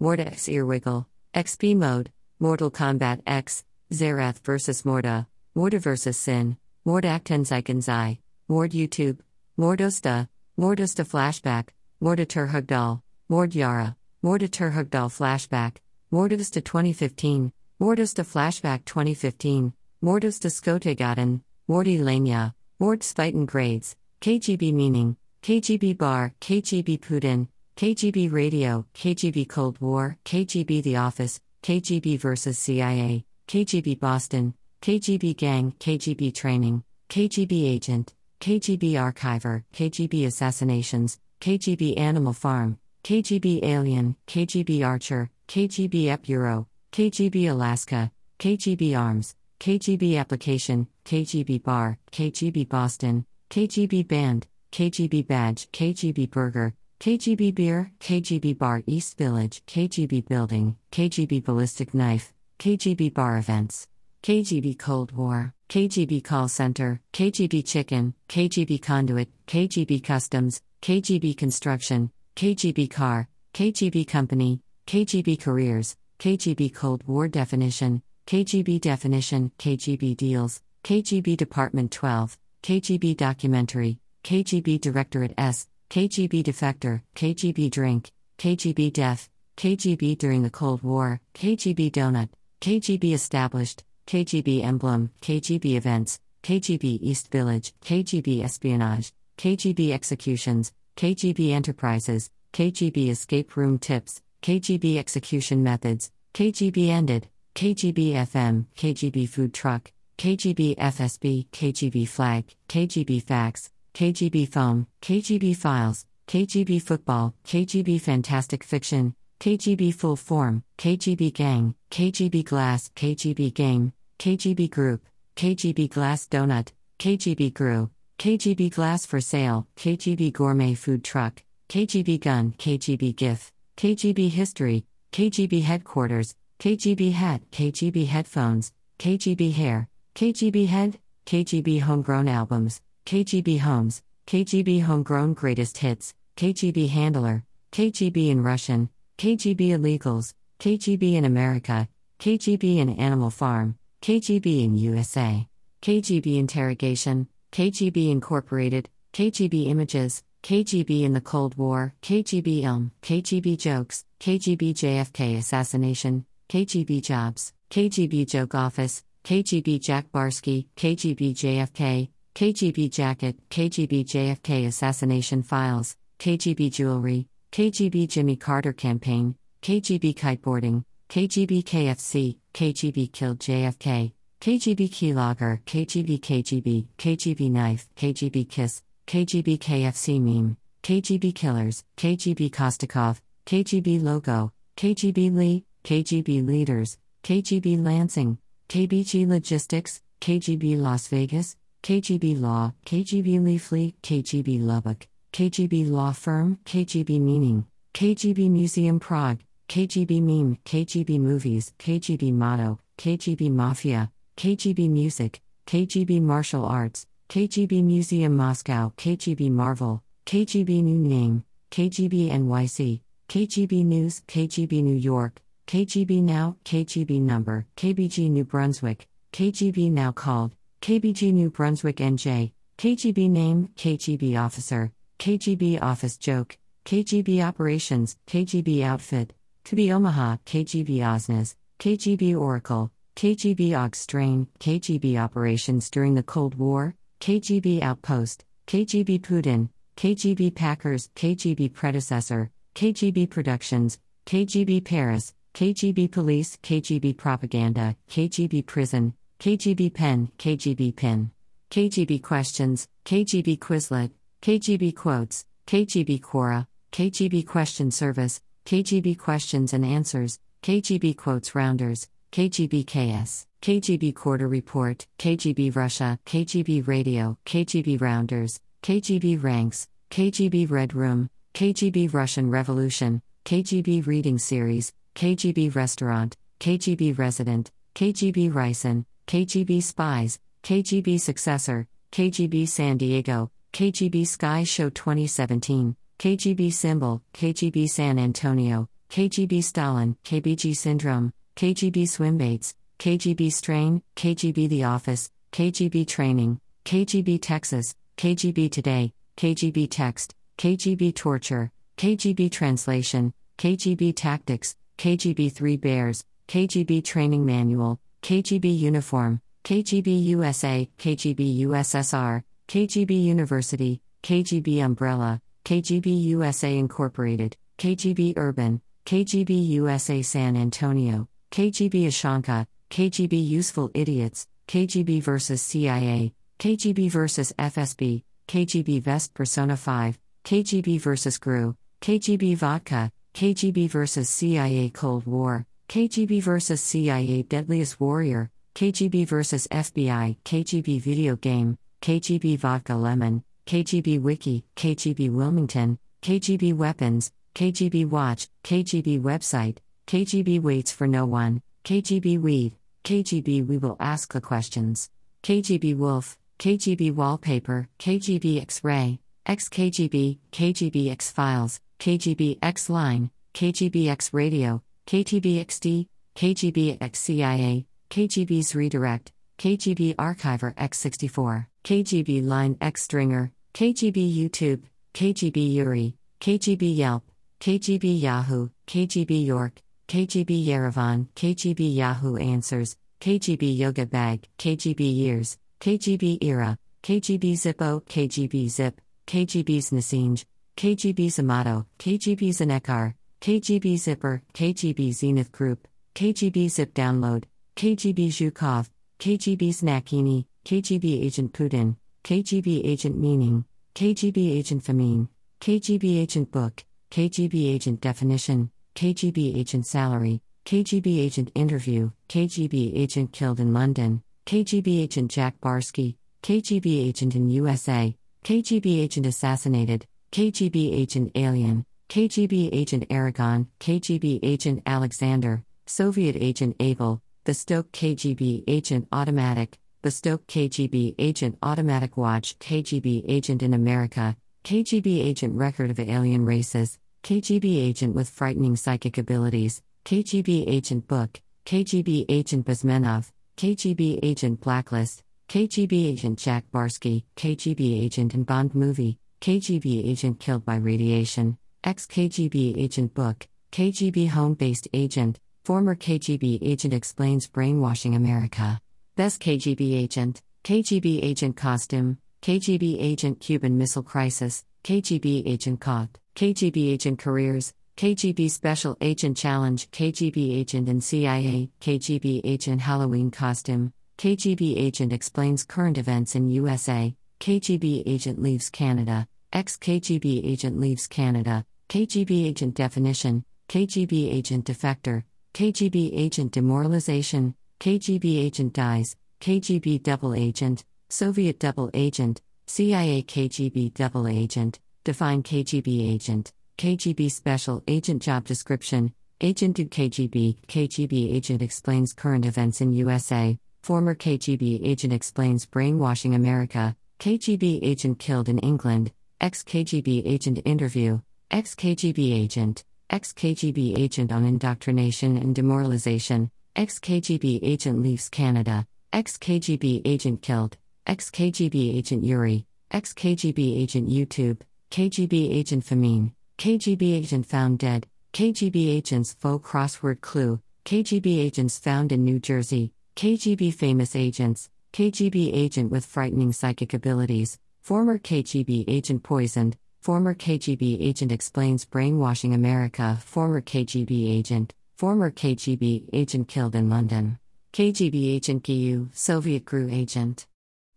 Mord 0.00 0.18
X 0.18 0.48
Earwiggle, 0.48 1.06
XP 1.32 1.76
Mode, 1.76 2.10
Mortal 2.40 2.72
Kombat 2.72 3.22
X, 3.24 3.62
Xerath 3.92 4.40
vs 4.40 4.82
Morda, 4.82 5.28
Morda 5.54 5.78
vs 5.78 6.16
Sin, 6.16 6.56
Mord 6.86 7.02
Aktenzeichenzei, 7.02 8.18
Mord 8.46 8.70
YouTube, 8.70 9.18
Mordosta, 9.58 10.28
Mordosta 10.56 11.04
Flashback, 11.04 11.70
Morda 12.00 12.24
Turhugdal, 12.24 13.02
Mord 13.28 13.56
Yara, 13.56 13.96
Morda 14.24 14.48
Turhugdal 14.48 15.10
Flashback, 15.10 15.78
Mordosta 16.12 16.62
2015, 16.62 17.52
Mordosta 17.80 18.22
Flashback 18.24 18.84
2015, 18.84 19.72
Mordosta 20.00 20.48
Skotegaden, 20.48 21.40
Mordi 21.68 21.98
Lenya, 21.98 22.54
Mord 22.78 23.00
Spiten 23.00 23.46
Grades, 23.46 23.96
KGB 24.20 24.72
Meaning, 24.72 25.16
KGB 25.42 25.98
Bar, 25.98 26.34
KGB 26.40 27.00
Putin, 27.00 27.48
KGB 27.76 28.30
Radio, 28.30 28.86
KGB 28.94 29.48
Cold 29.48 29.80
War, 29.80 30.16
KGB 30.24 30.84
The 30.84 30.94
Office, 30.98 31.40
KGB 31.64 32.16
vs. 32.16 32.56
CIA, 32.56 33.24
KGB 33.48 33.98
Boston, 33.98 34.54
KGB 34.80 35.36
Gang, 35.36 35.72
KGB 35.78 36.34
Training, 36.34 36.84
KGB 37.08 37.68
Agent, 37.68 38.14
KGB 38.40 38.92
Archiver, 38.92 39.64
KGB 39.72 40.26
Assassinations, 40.26 41.18
KGB 41.40 41.98
Animal 41.98 42.32
Farm, 42.32 42.78
KGB 43.02 43.62
Alien, 43.64 44.16
KGB 44.26 44.86
Archer, 44.86 45.30
KGB 45.48 46.08
Ep 46.08 46.28
Euro, 46.28 46.66
KGB 46.92 47.50
Alaska, 47.50 48.10
KGB 48.38 48.98
Arms, 48.98 49.34
KGB 49.58 50.18
Application, 50.18 50.86
KGB 51.04 51.62
Bar, 51.62 51.98
KGB 52.12 52.68
Boston, 52.68 53.24
KGB 53.50 54.06
Band, 54.06 54.46
KGB 54.72 55.26
Badge, 55.26 55.68
KGB 55.72 56.30
Burger, 56.30 56.74
KGB 57.00 57.54
Beer, 57.54 57.92
KGB 58.00 58.58
Bar 58.58 58.82
East 58.86 59.16
Village, 59.18 59.62
KGB 59.66 60.26
Building, 60.26 60.76
KGB 60.92 61.44
Ballistic 61.44 61.94
Knife, 61.94 62.32
KGB 62.58 63.12
Bar 63.12 63.38
Events, 63.38 63.88
KGB 64.22 64.78
Cold 64.78 65.12
War, 65.12 65.54
KGB 65.68 66.22
Call 66.22 66.48
Center, 66.48 67.00
KGB 67.12 67.66
Chicken, 67.66 68.14
KGB 68.28 68.80
Conduit, 68.80 69.28
KGB 69.46 70.02
Customs, 70.02 70.60
KGB 70.82 71.36
Construction, 71.36 72.10
KGB 72.34 72.90
Car, 72.90 73.28
KGB 73.54 74.06
Company, 74.06 74.60
KGB 74.86 75.40
Careers, 75.40 75.96
KGB 76.18 76.74
Cold 76.74 77.02
War 77.06 77.28
Definition, 77.28 78.02
KGB 78.26 78.80
Definition, 78.80 79.52
KGB 79.58 80.16
Deals, 80.16 80.62
KGB 80.84 81.36
Department 81.36 81.90
12, 81.92 82.38
KGB 82.62 83.16
Documentary, 83.16 83.98
KGB 84.24 84.80
Directorate 84.80 85.34
S, 85.38 85.68
KGB 85.90 86.42
Defector, 86.42 87.02
KGB 87.14 87.70
Drink, 87.70 88.10
KGB 88.38 88.92
Def, 88.92 89.30
KGB 89.56 90.18
During 90.18 90.42
the 90.42 90.50
Cold 90.50 90.82
War, 90.82 91.20
KGB 91.34 91.90
Donut, 91.90 92.28
KGB 92.60 93.14
Established, 93.14 93.84
KGB 94.06 94.64
Emblem, 94.64 95.10
KGB 95.20 95.76
Events, 95.76 96.20
KGB 96.42 96.98
East 97.02 97.30
Village, 97.30 97.74
KGB 97.84 98.44
Espionage, 98.44 99.12
KGB 99.36 99.92
Executions, 99.92 100.72
KGB 100.96 101.50
Enterprises, 101.50 102.30
KGB 102.52 103.10
Escape 103.10 103.56
Room 103.56 103.78
Tips, 103.78 104.22
KGB 104.42 104.96
Execution 104.96 105.62
Methods, 105.62 106.12
KGB 106.34 106.88
Ended, 106.88 107.28
KGB 107.54 108.12
FM, 108.12 108.66
KGB 108.76 109.28
Food 109.28 109.52
Truck, 109.52 109.90
KGB 110.18 110.76
FSB, 110.76 111.48
KGB 111.48 112.08
Flag, 112.08 112.44
KGB 112.68 113.22
Fax, 113.22 113.70
KGB 113.92 114.48
Foam, 114.48 114.86
KGB 115.02 115.56
Files, 115.56 116.06
KGB 116.28 116.80
Football, 116.80 117.34
KGB 117.44 118.00
Fantastic 118.00 118.62
Fiction, 118.62 119.14
KGB 119.40 119.92
Full 119.94 120.16
Form, 120.16 120.62
KGB 120.78 121.32
Gang, 121.34 121.74
KGB 121.90 122.44
Glass, 122.44 122.90
KGB 122.94 123.52
Game, 123.52 123.92
KGB 124.18 124.70
Group, 124.70 125.02
KGB 125.36 125.90
Glass 125.90 126.26
Donut, 126.26 126.72
KGB 126.98 127.52
Grew, 127.52 127.90
KGB 128.18 128.72
Glass 128.72 129.04
for 129.04 129.20
Sale, 129.20 129.66
KGB 129.76 130.32
Gourmet 130.32 130.74
Food 130.74 131.04
Truck, 131.04 131.42
KGB 131.68 132.20
Gun, 132.20 132.54
KGB 132.58 133.14
GIF, 133.14 133.52
KGB 133.76 134.30
History, 134.30 134.86
KGB 135.12 135.62
Headquarters, 135.62 136.34
KGB 136.58 137.12
Hat, 137.12 137.42
KGB 137.50 138.06
Headphones, 138.06 138.72
KGB 138.98 139.52
Hair, 139.52 139.88
KGB 140.14 140.66
Head, 140.66 140.98
KGB 141.26 141.82
Homegrown 141.82 142.28
Albums, 142.28 142.80
KGB 143.04 143.60
Homes, 143.60 144.02
KGB 144.26 144.82
Homegrown 144.82 145.34
Greatest 145.34 145.78
Hits, 145.78 146.14
KGB 146.36 146.88
Handler, 146.88 147.44
KGB 147.72 148.30
in 148.30 148.42
Russian, 148.42 148.88
KGB 149.18 149.70
Illegals, 149.70 150.32
KGB 150.58 151.14
in 151.14 151.24
America, 151.24 151.88
KGB 152.18 152.78
in 152.78 152.90
Animal 152.90 153.30
Farm, 153.30 153.76
KGB 154.02 154.64
in 154.64 154.76
USA, 154.76 155.46
KGB 155.82 156.38
Interrogation, 156.38 157.28
KGB 157.52 158.10
Incorporated, 158.10 158.88
KGB 159.12 159.68
Images, 159.68 160.22
KGB 160.42 161.02
in 161.02 161.12
the 161.12 161.20
Cold 161.20 161.56
War, 161.56 161.94
KGB 162.02 162.62
KGB 163.02 163.58
Jokes, 163.58 164.04
KGB 164.20 164.74
JFK 164.74 165.38
Assassination, 165.38 166.24
KGB 166.48 167.02
Jobs, 167.02 167.52
KGB 167.70 168.28
Joke 168.28 168.54
Office, 168.54 169.02
KGB 169.24 169.80
Jack 169.80 170.12
Barsky, 170.12 170.66
KGB 170.76 171.34
JFK, 171.34 172.08
KGB 172.34 172.90
Jacket, 172.90 173.36
KGB 173.50 174.04
JFK 174.04 174.66
Assassination 174.68 175.42
Files, 175.42 175.96
KGB 176.20 176.70
Jewelry, 176.70 177.26
KGB 177.50 178.06
Jimmy 178.08 178.36
Carter 178.36 178.72
Campaign, 178.72 179.34
KGB 179.62 180.14
Kiteboarding, 180.14 180.84
KGB 181.08 181.64
KFC, 181.64 182.36
KGB 182.56 183.12
Killed 183.12 183.38
JFK, 183.38 184.12
KGB 184.40 184.88
Keylogger, 184.88 185.62
KGB 185.66 186.18
KGB, 186.18 186.86
KGB 186.96 187.50
Knife, 187.50 187.86
KGB 187.96 188.48
Kiss, 188.48 188.82
KGB 189.06 189.58
KFC 189.58 190.18
Meme, 190.18 190.56
KGB 190.82 191.34
Killers, 191.34 191.84
KGB 191.98 192.50
Kostikov, 192.50 193.20
KGB 193.44 194.02
Logo, 194.02 194.52
KGB 194.74 195.36
Lee, 195.36 195.66
KGB 195.84 196.46
Leaders, 196.46 196.96
KGB 197.22 197.84
Lansing, 197.84 198.38
KBG 198.70 199.28
Logistics, 199.28 200.00
KGB 200.22 200.78
Las 200.78 201.08
Vegas, 201.08 201.56
KGB 201.82 202.40
Law, 202.40 202.72
KGB 202.86 203.38
Leafly, 203.38 203.92
KGB 204.02 204.62
Lubbock, 204.62 205.06
KGB 205.34 205.90
Law 205.90 206.12
Firm, 206.12 206.58
KGB 206.64 207.20
Meaning, 207.20 207.66
KGB 207.92 208.48
Museum 208.50 208.98
Prague, 208.98 209.40
KGB 209.68 210.22
Meme, 210.22 210.58
KGB 210.64 211.20
Movies, 211.20 211.72
KGB 211.78 212.32
Motto, 212.32 212.78
KGB 212.98 213.50
Mafia, 213.50 214.10
KGB 214.36 214.88
Music, 214.88 215.40
KGB 215.66 216.22
Martial 216.22 216.64
Arts, 216.64 217.06
KGB 217.28 217.82
Museum 217.82 218.36
Moscow, 218.36 218.92
KGB 218.96 219.50
Marvel, 219.50 220.02
KGB 220.24 220.82
New 220.82 220.98
Name, 220.98 221.44
KGB 221.70 222.30
NYC, 222.30 223.00
KGB 223.28 223.84
News, 223.84 224.22
KGB 224.28 224.82
New 224.82 224.94
York, 224.96 225.40
KGB 225.66 226.22
Now, 226.22 226.56
KGB 226.64 227.20
Number, 227.20 227.66
KBG 227.76 228.30
New 228.30 228.44
Brunswick, 228.44 229.08
KGB 229.32 229.90
Now 229.90 230.12
Called, 230.12 230.52
KBG 230.80 231.32
New 231.32 231.50
Brunswick 231.50 231.96
NJ, 231.96 232.52
KGB 232.78 233.28
Name, 233.28 233.68
KGB 233.76 234.40
Officer, 234.40 234.92
KGB 235.18 235.82
Office 235.82 236.16
Joke, 236.16 236.56
KGB 236.84 237.42
Operations, 237.42 238.16
KGB 238.28 238.84
Outfit, 238.84 239.34
KGB 239.66 239.92
Omaha, 239.92 240.36
KGB 240.46 240.98
Osnes, 241.00 241.56
KGB 241.80 242.38
Oracle, 242.38 242.92
KGB 243.16 243.74
Og 243.76 243.96
Strain, 243.96 244.46
KGB 244.60 245.18
Operations 245.18 245.90
during 245.90 246.14
the 246.14 246.22
Cold 246.22 246.54
War, 246.54 246.94
KGB 247.20 247.82
Outpost, 247.82 248.44
KGB 248.68 249.20
Putin, 249.22 249.68
KGB 249.96 250.54
Packers, 250.54 251.10
KGB 251.16 251.72
Predecessor, 251.74 252.52
KGB 252.76 253.28
Productions, 253.28 253.98
KGB 254.24 254.84
Paris, 254.84 255.34
KGB 255.52 256.12
Police, 256.12 256.56
KGB 256.62 257.16
Propaganda, 257.16 257.96
KGB 258.08 258.64
Prison, 258.66 259.14
KGB 259.40 259.92
Pen, 259.92 260.30
KGB 260.38 260.94
Pin, 260.94 261.32
KGB 261.72 262.22
Questions, 262.22 262.86
KGB 263.04 263.58
Quizlet, 263.58 264.12
KGB 264.42 264.94
Quotes, 264.94 265.44
KGB 265.66 266.20
Quora, 266.20 266.68
KGB 266.92 267.44
Question 267.44 267.90
Service, 267.90 268.40
KGB 268.66 269.16
Questions 269.16 269.72
and 269.72 269.86
Answers, 269.86 270.40
KGB 270.64 271.16
Quotes 271.16 271.54
Rounders, 271.54 272.08
KGB 272.32 272.84
KS, 272.84 273.46
KGB 273.62 274.12
Quarter 274.12 274.48
Report, 274.48 275.06
KGB 275.20 275.76
Russia, 275.76 276.18
KGB 276.26 276.84
Radio, 276.88 277.38
KGB 277.46 278.00
Rounders, 278.00 278.60
KGB 278.82 279.40
Ranks, 279.40 279.86
KGB 280.10 280.68
Red 280.68 280.94
Room, 280.94 281.30
KGB 281.54 282.12
Russian 282.12 282.50
Revolution, 282.50 283.22
KGB 283.44 284.04
Reading 284.04 284.36
Series, 284.36 284.92
KGB 285.14 285.72
Restaurant, 285.72 286.36
KGB 286.58 287.16
Resident, 287.16 287.70
KGB 287.94 288.52
Ryson, 288.52 289.06
KGB 289.28 289.80
Spies, 289.80 290.40
KGB 290.64 291.20
Successor, 291.20 291.86
KGB 292.10 292.66
San 292.66 292.96
Diego, 292.96 293.52
KGB 293.72 294.26
Sky 294.26 294.64
Show 294.64 294.90
2017, 294.90 295.94
KGB 296.18 296.72
Symbol, 296.72 297.22
KGB 297.34 297.88
San 297.88 298.18
Antonio, 298.18 298.88
KGB 299.10 299.62
Stalin, 299.62 300.16
KBG 300.24 300.74
Syndrome, 300.74 301.32
KGB 301.56 302.04
Swimbaits, 302.04 302.74
KGB 302.98 303.52
Strain, 303.52 304.02
KGB 304.16 304.68
The 304.68 304.84
Office, 304.84 305.30
KGB 305.52 306.06
Training, 306.08 306.58
KGB 306.84 307.38
Texas, 307.42 307.94
KGB 308.16 308.70
Today, 308.72 309.12
KGB 309.36 309.88
Text, 309.90 310.34
KGB 310.56 311.14
Torture, 311.14 311.70
KGB 311.98 312.50
Translation, 312.50 313.34
KGB 313.58 314.14
Tactics, 314.16 314.74
KGB 314.96 315.52
Three 315.52 315.76
Bears, 315.76 316.24
KGB 316.48 317.04
Training 317.04 317.44
Manual, 317.44 318.00
KGB 318.22 318.78
Uniform, 318.78 319.40
KGB 319.64 320.24
USA, 320.24 320.88
KGB 320.98 321.60
USSR, 321.60 322.42
KGB 322.68 323.22
University, 323.22 324.00
KGB 324.22 324.82
Umbrella, 324.82 325.42
KGB 325.66 326.22
USA 326.26 326.78
Incorporated, 326.78 327.56
KGB 327.76 328.34
Urban, 328.36 328.80
KGB 329.04 329.66
USA 329.70 330.22
San 330.22 330.54
Antonio, 330.54 331.28
KGB 331.50 332.06
Ashanka, 332.06 332.68
KGB 332.88 333.44
Useful 333.44 333.90
Idiots, 333.92 334.46
KGB 334.68 335.20
vs. 335.20 335.60
CIA, 335.60 336.32
KGB 336.60 337.10
vs. 337.10 337.52
FSB, 337.58 338.22
KGB 338.46 339.02
Vest 339.02 339.34
Persona 339.34 339.76
5, 339.76 340.20
KGB 340.44 341.00
vs. 341.00 341.36
GRU, 341.38 341.76
KGB 342.00 342.56
Vodka, 342.56 343.10
KGB 343.34 343.90
vs. 343.90 344.28
CIA 344.28 344.90
Cold 344.90 345.26
War, 345.26 345.66
KGB 345.88 346.44
vs. 346.44 346.80
CIA 346.80 347.42
Deadliest 347.42 347.98
Warrior, 347.98 348.52
KGB 348.76 349.26
vs. 349.26 349.66
FBI, 349.66 350.36
KGB 350.44 351.00
Video 351.00 351.34
Game, 351.34 351.76
KGB 352.00 352.56
Vodka 352.56 352.94
Lemon, 352.94 353.42
KGB 353.66 354.20
Wiki, 354.20 354.64
KGB 354.76 355.32
Wilmington, 355.32 355.98
KGB 356.22 356.72
Weapons, 356.72 357.32
KGB 357.54 358.08
Watch, 358.08 358.48
KGB 358.62 359.20
Website, 359.20 359.78
KGB 360.06 360.62
Waits 360.62 360.92
for 360.92 361.08
No 361.08 361.26
One, 361.26 361.60
KGB 361.84 362.40
Weed, 362.40 362.76
KGB 363.02 363.66
We 363.66 363.78
Will 363.78 363.96
Ask 363.98 364.32
the 364.32 364.40
Questions, 364.40 365.10
KGB 365.42 365.96
Wolf, 365.96 366.38
KGB 366.60 367.12
Wallpaper, 367.12 367.88
KGB 367.98 368.62
X 368.62 368.84
Ray, 368.84 369.18
XKGB, 369.46 370.38
KGB 370.52 371.10
X 371.10 371.32
Files, 371.32 371.80
KGB 371.98 372.58
X 372.62 372.88
Line, 372.88 373.30
KGB 373.52 374.08
X 374.08 374.32
Radio, 374.32 374.80
KTB 375.08 375.64
XD, 375.66 376.06
KGB 376.36 376.98
X 377.00 377.18
CIA, 377.18 377.84
KGB's 378.10 378.76
Redirect, 378.76 379.32
KGB 379.58 380.14
Archiver 380.14 380.72
X64, 380.76 381.66
KGB 381.82 382.44
Line 382.44 382.76
X 382.80 383.02
Stringer, 383.02 383.50
KGB 383.76 384.34
YouTube, 384.34 384.84
KGB 385.12 385.74
Yuri, 385.74 386.14
KGB 386.40 386.96
Yelp, 386.96 387.24
KGB 387.60 388.18
Yahoo, 388.18 388.70
KGB 388.86 389.44
York, 389.44 389.82
KGB 390.08 390.64
Yerevan, 390.64 391.26
KGB 391.36 391.94
Yahoo 391.94 392.38
Answers, 392.38 392.96
KGB 393.20 393.76
Yoga 393.76 394.06
Bag, 394.06 394.48
KGB 394.58 395.14
Years, 395.14 395.58
KGB 395.78 396.38
Era, 396.42 396.78
KGB 397.02 397.52
Zippo, 397.52 398.02
KGB 398.06 398.70
Zip, 398.70 398.98
KGB 399.26 399.82
Znasinj, 399.82 400.46
KGB 400.74 401.26
Zamato, 401.26 401.84
KGB 401.98 402.48
Zanekar, 402.56 403.12
KGB 403.42 403.98
Zipper, 403.98 404.40
KGB 404.54 405.12
Zenith 405.12 405.52
Group, 405.52 405.86
KGB 406.14 406.70
Zip 406.70 406.94
Download, 406.94 407.44
KGB 407.76 408.28
Zhukov, 408.28 408.88
KGB 409.18 409.68
Znakini, 409.68 410.46
KGB 410.64 411.26
Agent 411.26 411.52
Putin, 411.52 411.96
KGB 412.26 412.84
Agent 412.84 413.16
Meaning, 413.16 413.64
KGB 413.94 414.58
Agent 414.58 414.82
Famine, 414.82 415.28
KGB 415.60 416.20
Agent 416.20 416.50
Book, 416.50 416.84
KGB 417.08 417.72
Agent 417.72 418.00
Definition, 418.00 418.72
KGB 418.96 419.56
Agent 419.56 419.86
Salary, 419.86 420.42
KGB 420.64 421.20
Agent 421.20 421.52
Interview, 421.54 422.10
KGB 422.28 422.98
Agent 422.98 423.30
Killed 423.30 423.60
in 423.60 423.72
London, 423.72 424.24
KGB 424.44 425.04
Agent 425.04 425.30
Jack 425.30 425.60
Barsky, 425.60 426.16
KGB 426.42 427.06
Agent 427.06 427.36
in 427.36 427.48
USA, 427.48 428.12
KGB 428.42 429.04
Agent 429.04 429.26
Assassinated, 429.26 430.04
KGB 430.32 430.98
Agent 430.98 431.30
Alien, 431.36 431.86
KGB 432.08 432.70
Agent 432.72 433.06
Aragon, 433.08 433.68
KGB 433.78 434.40
Agent 434.42 434.82
Alexander, 434.84 435.62
Soviet 435.86 436.34
Agent 436.34 436.74
Abel, 436.80 437.22
the 437.44 437.54
Stoke 437.54 437.92
KGB 437.92 438.64
Agent 438.66 439.06
Automatic, 439.12 439.78
the 440.02 440.10
KGB 440.10 441.14
Agent 441.18 441.58
Automatic 441.62 442.16
Watch, 442.16 442.58
KGB 442.58 443.24
Agent 443.28 443.62
in 443.62 443.74
America, 443.74 444.36
KGB 444.64 445.24
Agent 445.24 445.54
Record 445.54 445.90
of 445.90 445.98
Alien 445.98 446.44
Races, 446.44 446.98
KGB 447.22 447.88
Agent 447.88 448.14
with 448.14 448.28
Frightening 448.28 448.76
Psychic 448.76 449.18
Abilities, 449.18 449.82
KGB 450.04 450.64
Agent 450.68 451.08
Book, 451.08 451.40
KGB 451.64 452.26
Agent 452.28 452.66
Bezmenov, 452.66 453.30
KGB 453.56 454.20
Agent 454.22 454.60
Blacklist, 454.60 455.22
KGB 455.48 456.12
Agent 456.12 456.38
Jack 456.38 456.64
Barsky, 456.72 457.24
KGB 457.36 458.04
Agent 458.04 458.34
in 458.34 458.44
Bond 458.44 458.74
Movie, 458.74 459.18
KGB 459.40 460.08
Agent 460.08 460.40
Killed 460.40 460.64
by 460.64 460.76
Radiation, 460.76 461.58
ex 461.82 462.06
KGB 462.06 462.76
Agent 462.76 463.14
Book, 463.14 463.46
KGB 463.72 464.30
Home 464.30 464.54
Based 464.54 464.88
Agent, 464.92 465.38
former 465.64 465.94
KGB 465.94 466.58
Agent 466.62 466.94
Explains 466.94 467.46
Brainwashing 467.48 468.14
America. 468.14 468.80
Best 469.16 469.40
KGB 469.40 469.94
Agent, 469.94 470.42
KGB 470.62 471.24
Agent 471.24 471.56
Costume, 471.56 472.18
KGB 472.42 472.98
Agent 473.00 473.40
Cuban 473.40 473.78
Missile 473.78 474.02
Crisis, 474.02 474.62
KGB 474.84 475.42
Agent 475.46 475.80
Caught, 475.80 476.18
KGB 476.34 476.92
Agent 476.92 477.18
Careers, 477.18 477.72
KGB 477.96 478.50
Special 478.50 478.94
Agent 479.00 479.38
Challenge, 479.38 479.90
KGB 479.90 480.58
Agent 480.58 480.90
in 480.90 481.00
CIA, 481.00 481.70
KGB 481.80 482.42
Agent 482.44 482.82
Halloween 482.82 483.30
Costume, 483.30 483.90
KGB 484.18 484.76
Agent 484.76 485.14
Explains 485.14 485.64
Current 485.64 485.96
Events 485.96 486.34
in 486.34 486.50
USA, 486.50 487.14
KGB 487.40 488.02
Agent 488.04 488.42
Leaves 488.42 488.68
Canada, 488.68 489.26
ex 489.50 489.78
KGB 489.78 490.46
Agent 490.46 490.78
Leaves 490.78 491.06
Canada, 491.06 491.64
KGB 491.88 492.48
Agent 492.48 492.74
Definition, 492.74 493.46
KGB 493.70 494.30
Agent 494.30 494.66
Defector, 494.66 495.24
KGB 495.54 496.10
Agent 496.12 496.52
Demoralization, 496.52 497.54
KGB 497.78 498.44
Agent 498.44 498.72
Dies, 498.72 499.16
KGB 499.40 500.02
Double 500.02 500.34
Agent, 500.34 500.84
Soviet 501.08 501.60
Double 501.60 501.90
Agent, 501.94 502.40
CIA 502.66 503.22
KGB 503.22 503.92
Double 503.94 504.26
Agent, 504.26 504.80
Define 505.04 505.42
KGB 505.42 506.12
Agent, 506.12 506.52
KGB 506.78 507.30
Special 507.30 507.82
Agent 507.86 508.22
Job 508.22 508.44
Description, 508.44 509.12
Agent 509.40 509.76
to 509.76 509.84
KGB, 509.84 510.56
KGB 510.66 511.34
Agent 511.34 511.62
Explains 511.62 512.12
Current 512.12 512.46
Events 512.46 512.80
in 512.80 512.92
USA, 512.94 513.58
Former 513.82 514.14
KGB 514.14 514.80
Agent 514.84 515.12
Explains 515.12 515.66
Brainwashing 515.66 516.34
America, 516.34 516.96
KGB 517.20 517.80
Agent 517.82 518.18
Killed 518.18 518.48
in 518.48 518.58
England, 518.58 519.12
ex 519.40 519.62
KGB 519.62 520.22
Agent 520.24 520.60
Interview, 520.64 521.20
ex 521.50 521.74
KGB 521.74 522.34
Agent, 522.34 522.84
ex 523.10 523.32
KGB 523.32 523.96
Agent 523.98 524.32
on 524.32 524.44
Indoctrination 524.44 525.36
and 525.36 525.54
Demoralization, 525.54 526.50
ex 526.76 526.98
KGB 526.98 527.58
Agent 527.62 528.02
Leaves 528.02 528.28
Canada, 528.28 528.86
ex 529.10 529.38
KGB 529.38 530.02
Agent 530.04 530.42
Killed, 530.42 530.76
ex 531.06 531.30
KGB 531.30 531.96
Agent 531.96 532.22
Yuri, 532.22 532.66
ex 532.90 533.14
KGB 533.14 533.80
Agent 533.80 534.10
YouTube, 534.10 534.60
KGB 534.90 535.54
Agent 535.54 535.84
Famine, 535.84 536.34
KGB 536.58 537.16
Agent 537.16 537.46
Found 537.46 537.78
Dead, 537.78 538.06
KGB 538.34 538.94
Agents 538.94 539.32
Faux 539.32 539.66
Crossword 539.66 540.20
Clue, 540.20 540.60
KGB 540.84 541.38
Agents 541.38 541.78
Found 541.78 542.12
in 542.12 542.24
New 542.24 542.38
Jersey, 542.38 542.92
KGB 543.16 543.72
Famous 543.72 544.14
Agents, 544.14 544.68
KGB 544.92 545.52
Agent 545.54 545.90
with 545.90 546.04
Frightening 546.04 546.52
Psychic 546.52 546.92
Abilities, 546.92 547.58
former 547.80 548.18
KGB 548.18 548.84
Agent 548.86 549.22
Poisoned, 549.22 549.78
former 550.02 550.34
KGB 550.34 550.98
Agent 551.00 551.32
Explains 551.32 551.86
Brainwashing 551.86 552.52
America, 552.52 553.16
former 553.24 553.62
KGB 553.62 554.30
Agent, 554.38 554.74
former 554.96 555.30
KGB 555.30 556.08
Agent 556.14 556.48
Killed 556.48 556.74
in 556.74 556.88
London, 556.88 557.38
KGB 557.74 558.34
Agent 558.34 558.62
GU, 558.62 559.10
Soviet 559.12 559.66
GRU 559.66 559.90
Agent, 559.90 560.46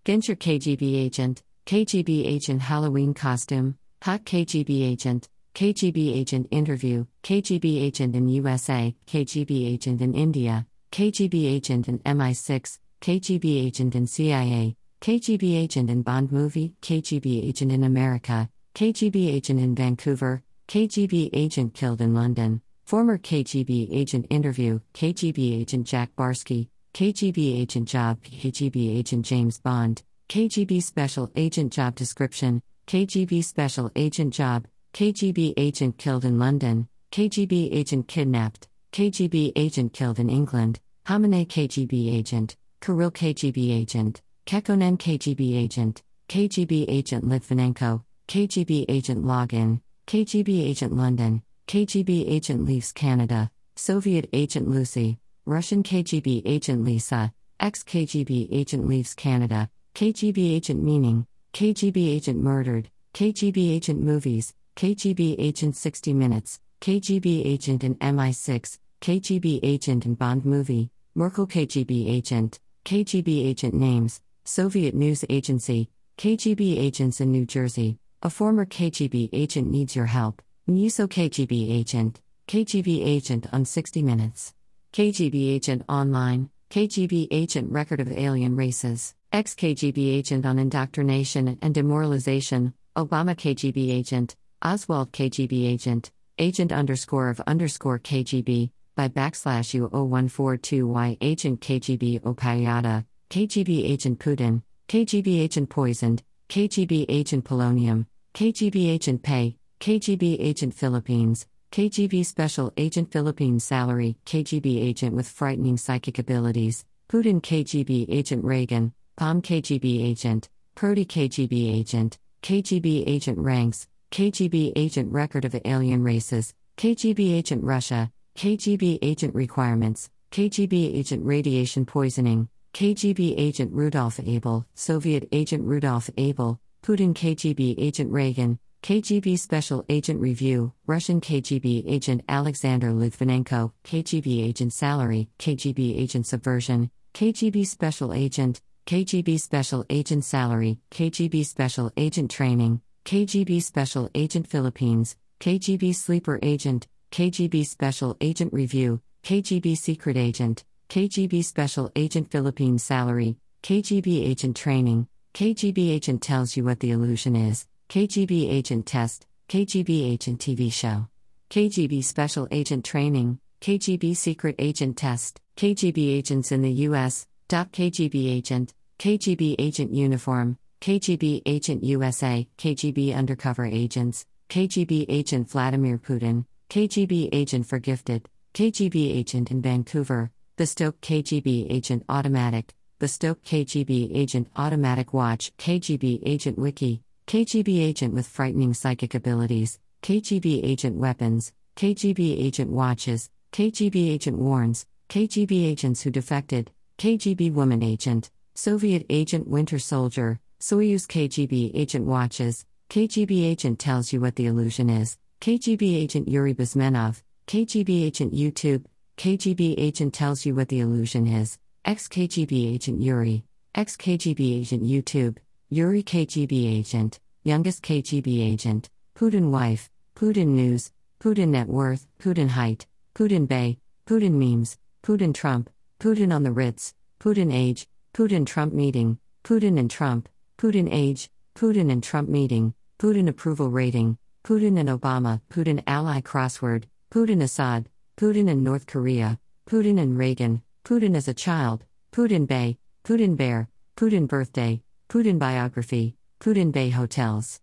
Genscher 0.06 0.38
KGB 0.38 0.96
Agent, 0.96 1.44
KGB 1.66 2.26
Agent 2.26 2.62
Halloween 2.62 3.14
Costume, 3.14 3.78
Hot 4.04 4.24
KGB 4.24 4.90
Agent, 4.90 5.28
KGB 5.54 6.16
Agent 6.16 6.48
Interview, 6.50 7.06
KGB 7.24 7.82
Agent 7.82 8.16
in 8.16 8.30
USA, 8.30 8.96
KGB 9.06 9.74
Agent 9.74 10.00
in 10.00 10.14
India, 10.14 10.66
KGB 10.94 11.54
Agent 11.54 11.90
in 11.90 12.00
MI6, 12.00 12.80
KGB 13.02 13.66
Agent 13.66 13.96
in 13.96 14.08
CIA, 14.08 14.78
KGB 15.02 15.58
Agent 15.58 15.90
in 15.90 16.04
Bond 16.04 16.32
Movie, 16.32 16.74
KGB 16.82 17.50
Agent 17.50 17.74
in 17.74 17.84
America, 17.84 18.50
KGB 18.76 19.28
Agent 19.28 19.60
in 19.60 19.76
Vancouver, 19.76 20.42
KGB 20.70 21.32
Agent 21.34 21.74
Killed 21.74 22.00
in 22.00 22.14
London, 22.14 22.62
former 22.90 23.20
KGB 23.20 23.88
Agent 23.96 24.26
Interview, 24.32 24.80
KGB 24.96 25.62
Agent 25.62 25.86
Jack 25.86 26.10
Barsky, 26.16 26.70
KGB 26.96 27.62
Agent 27.62 27.88
Job, 27.88 28.20
KGB 28.24 28.98
Agent 28.98 29.24
James 29.24 29.60
Bond, 29.60 30.02
KGB 30.28 30.82
Special 30.82 31.30
Agent 31.36 31.72
Job 31.72 31.94
Description, 31.94 32.64
KGB 32.88 33.44
Special 33.44 33.92
Agent 33.96 34.34
Job, 34.34 34.66
KGB 34.96 35.54
Agent 35.56 36.00
Killed 36.00 36.26
in 36.26 36.40
London, 36.40 36.88
KGB 37.12 37.72
Agent 37.72 38.08
Kidnapped, 38.08 38.68
KGB 38.92 39.52
Agent 39.56 39.94
Killed 39.94 40.18
in 40.18 40.28
England, 40.28 40.80
Khamenei 41.06 41.46
KGB 41.46 42.18
Agent, 42.18 42.58
Kirill 42.82 43.12
KGB 43.12 43.72
Agent, 43.72 44.24
Kekkonen 44.48 44.98
KGB 44.98 45.56
Agent, 45.60 46.02
KGB 46.28 46.86
Agent 46.88 47.24
Litvinenko, 47.24 48.04
KGB 48.28 48.86
Agent 48.90 49.24
Login, 49.24 49.80
KGB 50.08 50.68
Agent 50.68 50.94
London, 50.96 51.44
KGB 51.70 52.28
Agent 52.28 52.66
Leaves 52.66 52.92
Canada, 52.92 53.52
Soviet 53.76 54.28
Agent 54.34 54.68
Lucy, 54.68 55.20
Russian 55.46 55.84
KGB 55.84 56.42
Agent 56.44 56.84
Lisa, 56.84 57.32
ex 57.60 57.84
KGB 57.84 58.48
Agent 58.52 58.88
Leaves 58.88 59.14
Canada, 59.14 59.70
KGB 59.94 60.56
Agent 60.56 60.82
Meaning, 60.84 61.28
KGB 61.54 62.16
Agent 62.16 62.42
Murdered, 62.42 62.90
KGB 63.14 63.76
Agent 63.76 64.02
Movies, 64.02 64.56
KGB 64.76 65.36
Agent 65.38 65.76
60 65.76 66.12
Minutes, 66.16 66.60
KGB 66.82 67.46
Agent 67.46 67.84
in 67.84 67.94
MI6, 67.98 68.80
KGB 69.00 69.60
Agent 69.62 70.08
in 70.08 70.16
Bond 70.16 70.46
Movie, 70.46 70.90
Merkel 71.14 71.46
KGB 71.46 72.10
Agent, 72.10 72.60
KGB 72.84 73.46
Agent 73.46 73.76
Names, 73.76 74.22
Soviet 74.44 74.96
News 74.96 75.24
Agency, 75.30 75.92
KGB 76.18 76.80
Agents 76.80 77.22
in 77.22 77.32
New 77.32 77.46
Jersey, 77.46 78.00
a 78.24 78.32
former 78.32 78.66
KGB 78.66 79.30
agent 79.32 79.70
needs 79.70 79.96
your 79.96 80.08
help, 80.08 80.42
NUSO 80.70 81.08
KGB 81.08 81.72
Agent, 81.72 82.22
KGB 82.48 83.04
Agent 83.04 83.48
on 83.52 83.66
60 83.66 84.04
Minutes, 84.04 84.54
KGB 84.94 85.56
Agent 85.56 85.84
Online, 85.90 86.52
KGB 86.70 87.28
Agent 87.32 87.72
Record 87.72 88.00
of 88.00 88.12
Alien 88.12 88.56
Races, 88.56 89.16
ex 89.32 89.56
KGB 89.56 90.16
Agent 90.16 90.46
on 90.46 90.60
Indoctrination 90.60 91.58
and 91.64 91.74
Demoralization, 91.74 92.76
Obama 92.96 93.36
KGB 93.36 93.92
Agent, 93.92 94.36
Oswald 94.62 95.12
KGB 95.12 95.68
Agent, 95.68 96.12
Agent 96.38 96.72
underscore 96.72 97.30
of 97.30 97.42
underscore 97.48 97.98
KGB, 97.98 98.70
by 98.96 99.08
backslash 99.08 99.74
U0142Y 99.90 101.18
Agent 101.20 101.62
KGB 101.62 102.22
Opayata, 102.22 103.06
KGB 103.32 103.90
Agent 103.90 104.20
Putin, 104.20 104.62
KGB 104.88 105.42
Agent 105.42 105.70
Poisoned, 105.72 106.22
KGB 106.48 107.08
Agent 107.10 107.44
Polonium, 107.44 108.06
KGB 108.36 108.90
Agent 108.90 109.24
Pay, 109.24 109.56
KGB 109.80 110.36
Agent 110.42 110.74
Philippines, 110.74 111.48
KGB 111.72 112.26
Special 112.26 112.74
Agent 112.76 113.14
Philippines 113.14 113.64
Salary, 113.64 114.18
KGB 114.26 114.84
Agent 114.84 115.16
with 115.16 115.30
Frightening 115.30 115.78
Psychic 115.78 116.20
Abilities, 116.20 116.84
Putin 117.08 117.42
KGB 117.42 118.06
Agent 118.10 118.44
Reagan, 118.44 118.92
POM 119.16 119.42
KGB 119.42 120.04
Agent, 120.04 120.50
Prodi 120.76 121.06
KGB 121.08 121.74
Agent, 121.80 122.20
KGB 122.42 123.06
Agent 123.08 123.38
Ranks, 123.38 123.88
KGB 124.12 124.74
Agent 124.76 125.14
Record 125.14 125.46
of 125.46 125.56
Alien 125.64 126.04
Races, 126.04 126.54
KGB 126.76 127.34
Agent 127.38 127.64
Russia, 127.64 128.12
KGB 128.36 129.00
Agent 129.02 129.34
Requirements, 129.34 130.10
KGB 130.32 130.96
agent 130.96 131.26
radiation 131.26 131.86
poisoning, 131.86 132.50
KGB 132.74 133.34
agent 133.38 133.74
Rudolf 133.74 134.20
Abel, 134.20 134.68
Soviet 134.76 135.28
agent 135.32 135.64
Rudolf 135.64 136.10
Abel, 136.18 136.60
Putin 136.84 137.16
KGB 137.16 137.76
agent 137.80 138.12
Reagan, 138.12 138.60
KGB 138.82 139.38
Special 139.38 139.86
Agent 139.90 140.22
Review, 140.22 140.74
Russian 140.88 141.22
KGB 141.22 141.84
Agent 141.86 142.22
Alexander 142.30 142.90
Litvinenko, 142.92 143.74
KGB 143.84 144.48
Agent 144.48 144.74
Salary, 144.74 145.30
KGB 145.38 146.00
Agent 146.00 146.26
Subversion, 146.26 146.90
KGB 147.14 147.68
Special 147.68 148.14
Agent, 148.14 148.62
KGB 148.88 149.40
Special 149.40 149.86
Agent 149.90 150.24
Salary, 150.24 150.80
KGB 150.92 151.46
Special 151.46 151.92
Agent 151.98 152.32
Training, 152.32 152.82
KGB 153.06 153.62
Special 153.62 154.10
Agent 154.16 154.48
Philippines, 154.48 155.18
KGB 155.40 155.94
Sleeper 155.94 156.40
Agent, 156.42 156.88
KGB 157.12 157.66
Special 157.68 158.18
Agent 158.22 158.54
Review, 158.54 159.02
KGB 159.24 159.78
Secret 159.78 160.18
Agent, 160.18 160.64
KGB 160.88 161.44
Special 161.44 161.92
Agent 161.96 162.32
Philippines 162.32 162.84
Salary, 162.84 163.36
KGB 163.62 164.26
Agent 164.26 164.56
Training, 164.56 165.08
KGB 165.34 165.92
Agent 165.92 166.24
Tells 166.24 166.56
You 166.58 166.64
What 166.64 166.80
the 166.80 166.92
Illusion 166.92 167.36
Is, 167.36 167.68
KGB 167.90 168.52
Agent 168.52 168.86
Test, 168.86 169.26
KGB 169.48 170.12
Agent 170.12 170.40
TV 170.40 170.72
Show, 170.72 171.08
KGB 171.50 172.04
Special 172.04 172.48
Agent 172.52 172.86
Training, 172.86 173.40
KGB 173.62 174.16
Secret 174.16 174.54
Agent 174.60 174.96
Test, 174.96 175.42
KGB 175.58 176.16
Agents 176.16 176.52
in 176.52 176.62
the 176.62 176.70
U.S., 176.86 177.26
KGB 177.50 178.32
Agent, 178.32 178.76
KGB 179.00 179.56
Agent 179.58 179.92
Uniform, 179.92 180.60
KGB 180.82 181.42
Agent 181.48 181.84
USA, 181.84 182.48
KGB 182.60 183.16
Undercover 183.16 183.66
Agents, 183.66 184.24
KGB 184.50 185.08
Agent 185.10 185.50
Vladimir 185.50 185.98
Putin, 185.98 186.46
KGB 186.70 187.30
Agent 187.32 187.66
for 187.66 187.80
Gifted, 187.80 188.30
KGB 188.54 189.18
Agent 189.18 189.50
in 189.50 189.64
Vancouver, 189.64 190.30
the 190.58 190.68
Stoke 190.68 191.02
KGB 191.02 191.72
Agent 191.72 192.06
Automatic, 192.08 192.72
the 193.00 193.08
Stoke 193.08 193.42
KGB 193.42 194.16
Agent 194.16 194.48
Automatic 194.56 195.12
Watch, 195.12 195.52
KGB 195.58 196.22
Agent 196.24 196.60
Wiki, 196.60 197.02
KGB 197.30 197.86
Agent 197.86 198.16
with 198.16 198.26
frightening 198.26 198.74
psychic 198.74 199.14
abilities, 199.14 199.78
KGB 200.02 200.62
Agent 200.64 200.96
Weapons, 200.96 201.54
KGB 201.76 202.44
Agent 202.44 202.72
Watches, 202.72 203.30
KGB 203.52 204.10
Agent 204.10 204.40
Warns, 204.40 204.88
KGB 205.10 205.68
Agents 205.68 206.02
Who 206.02 206.10
Defected, 206.10 206.72
KGB 206.98 207.54
Woman 207.54 207.84
Agent, 207.84 208.32
Soviet 208.56 209.06
Agent 209.12 209.48
Winter 209.48 209.78
Soldier, 209.78 210.40
Soyuz 210.60 211.06
KGB 211.06 211.70
Agent 211.76 212.08
Watches, 212.08 212.66
KGB 212.90 213.46
Agent 213.46 213.78
Tells 213.78 214.12
You 214.12 214.22
What 214.22 214.36
the 214.36 214.48
Illusion 214.48 214.90
Is, 214.90 215.20
KGB 215.40 216.02
Agent 216.02 216.28
Yuri 216.28 216.56
Bezmenov, 216.56 217.22
KGB 217.46 218.06
Agent 218.06 218.34
YouTube, 218.34 218.86
KGB 219.18 219.76
Agent 219.78 220.16
Tells 220.16 220.48
You 220.48 220.56
What 220.56 220.70
the 220.70 220.80
Illusion 220.80 221.28
Is, 221.28 221.60
ex 221.86 222.08
KGB 222.08 222.74
Agent 222.74 223.04
Yuri, 223.04 223.44
ex 223.76 223.96
KGB 223.96 224.62
Agent 224.62 224.82
YouTube, 224.82 225.38
Yuri 225.72 226.02
KGB 226.02 226.80
Agent, 226.80 227.20
youngest 227.44 227.84
KGB 227.84 228.42
Agent, 228.42 228.90
Putin 229.16 229.52
Wife, 229.52 229.92
Putin 230.16 230.48
News, 230.48 230.92
Putin 231.20 231.50
Net 231.50 231.68
Worth, 231.68 232.08
Putin 232.20 232.50
Height, 232.50 232.88
Putin 233.14 233.48
Bay, 233.48 233.78
Putin 234.08 234.32
Memes, 234.32 234.80
Putin 235.04 235.32
Trump, 235.32 235.70
Putin 236.00 236.34
on 236.34 236.42
the 236.42 236.52
Ritz, 236.52 236.96
Putin 237.20 237.54
Age, 237.54 237.88
Putin 238.16 238.48
Trump 238.48 238.74
Meeting, 238.74 239.20
Putin 239.44 239.78
and 239.78 239.92
Trump, 239.92 240.28
Putin 240.58 240.90
Age, 240.92 241.30
Putin 241.54 241.92
and 241.92 242.02
Trump 242.02 242.30
Meeting, 242.30 242.74
Putin 242.98 243.30
Approval 243.30 243.70
Rating, 243.70 244.18
Putin 244.44 244.80
and 244.80 244.90
Obama, 244.90 245.40
Putin 245.52 245.84
Ally 245.86 246.20
Crossword, 246.22 246.86
Putin 247.12 247.44
Assad, 247.44 247.88
Putin 248.18 248.50
and 248.50 248.64
North 248.64 248.88
Korea, 248.88 249.38
Putin 249.70 250.00
and 250.00 250.18
Reagan, 250.18 250.64
Putin 250.84 251.16
as 251.16 251.28
a 251.28 251.34
child, 251.36 251.84
Putin 252.12 252.48
Bay, 252.48 252.80
Putin 253.04 253.38
Bear, 253.38 253.70
Putin 253.96 254.28
Birthday, 254.28 254.82
Putin 255.10 255.40
Biography, 255.40 256.16
Putin 256.40 256.72
Bay 256.72 256.92
Hotels. 256.92 257.60